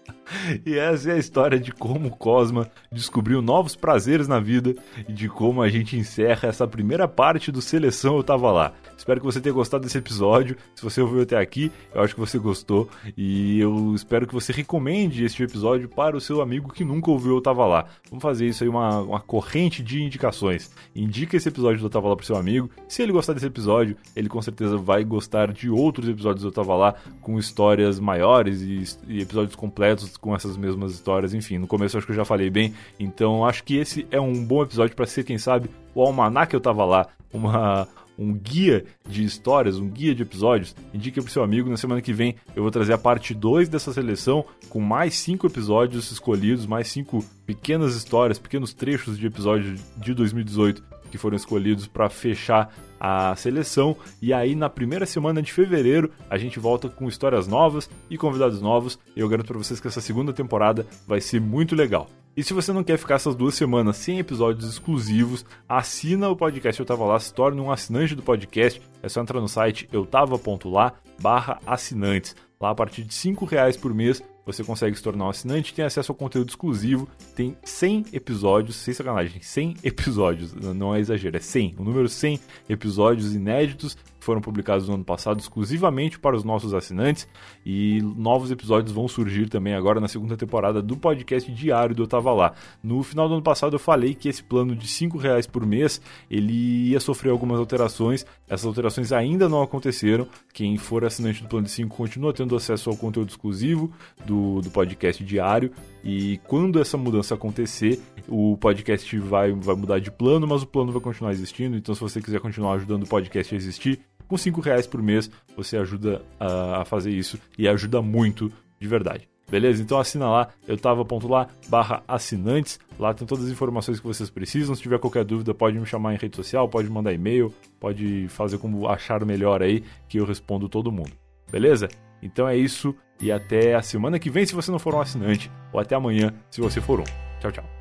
[0.65, 4.75] E essa é a história de como o Cosma descobriu novos prazeres na vida
[5.07, 8.73] e de como a gente encerra essa primeira parte do Seleção Eu Tava Lá.
[8.97, 10.55] Espero que você tenha gostado desse episódio.
[10.75, 12.87] Se você ouviu até aqui, eu acho que você gostou.
[13.17, 17.35] E eu espero que você recomende este episódio para o seu amigo que nunca ouviu
[17.35, 17.85] Eu Tava Lá.
[18.09, 20.71] Vamos fazer isso aí, uma, uma corrente de indicações.
[20.95, 22.69] Indica esse episódio do Eu Tava Lá pro seu amigo.
[22.87, 26.53] Se ele gostar desse episódio, ele com certeza vai gostar de outros episódios do Eu
[26.53, 31.33] Tava Lá com histórias maiores e, e episódios completos com essas mesmas histórias.
[31.33, 32.73] Enfim, no começo acho que eu já falei bem.
[32.99, 36.59] Então acho que esse é um bom episódio para ser, quem sabe, o almanac Eu
[36.59, 37.07] Tava Lá.
[37.33, 40.75] Uma, um guia de histórias, um guia de episódios.
[40.93, 41.69] Indique pro seu amigo.
[41.69, 45.47] Na semana que vem eu vou trazer a parte 2 dessa seleção com mais cinco
[45.47, 51.85] episódios escolhidos, mais cinco pequenas histórias, pequenos trechos de episódios de 2018 que foram escolhidos
[51.85, 52.73] para fechar
[53.03, 53.97] a seleção.
[54.21, 58.61] E aí, na primeira semana de fevereiro, a gente volta com histórias novas e convidados
[58.61, 58.99] novos.
[59.15, 62.07] Eu garanto para vocês que essa segunda temporada vai ser muito legal.
[62.37, 66.79] E se você não quer ficar essas duas semanas sem episódios exclusivos, assina o podcast
[66.79, 68.79] Eu Tava Lá, se torne um assinante do podcast.
[69.01, 72.35] É só entrar no site eutava.lá barra assinantes.
[72.59, 75.85] Lá, a partir de R$ reais por mês, você consegue se tornar um assinante, tem
[75.85, 81.39] acesso ao conteúdo exclusivo, tem 100 episódios, sem sacanagem, 100 episódios, não é exagero, é
[81.39, 82.39] 100, o número 100
[82.69, 87.27] episódios inéditos foram publicados no ano passado exclusivamente para os nossos assinantes
[87.65, 92.07] e novos episódios vão surgir também agora na segunda temporada do podcast diário do Eu
[92.07, 92.53] Tava Lá.
[92.83, 96.01] No final do ano passado eu falei que esse plano de 5 reais por mês
[96.29, 101.65] ele ia sofrer algumas alterações, essas alterações ainda não aconteceram, quem for assinante do plano
[101.65, 103.91] de 5 continua tendo acesso ao conteúdo exclusivo
[104.25, 105.71] do, do podcast diário
[106.03, 110.91] e quando essa mudança acontecer, o podcast vai, vai mudar de plano, mas o plano
[110.91, 111.77] vai continuar existindo.
[111.77, 113.99] Então, se você quiser continuar ajudando o podcast a existir,
[114.31, 119.27] com 5 reais por mês você ajuda a, fazer isso e ajuda muito de verdade.
[119.49, 119.83] Beleza?
[119.83, 122.79] Então assina lá, eu tava.lá barra assinantes.
[122.97, 124.73] Lá tem todas as informações que vocês precisam.
[124.73, 128.57] Se tiver qualquer dúvida, pode me chamar em rede social, pode mandar e-mail, pode fazer
[128.57, 131.11] como achar melhor aí, que eu respondo todo mundo.
[131.51, 131.89] Beleza?
[132.23, 135.51] Então é isso e até a semana que vem se você não for um assinante,
[135.73, 137.05] ou até amanhã se você for um.
[137.41, 137.80] Tchau, tchau.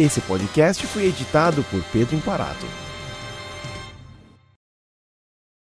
[0.00, 2.64] Esse podcast foi editado por Pedro Imparato.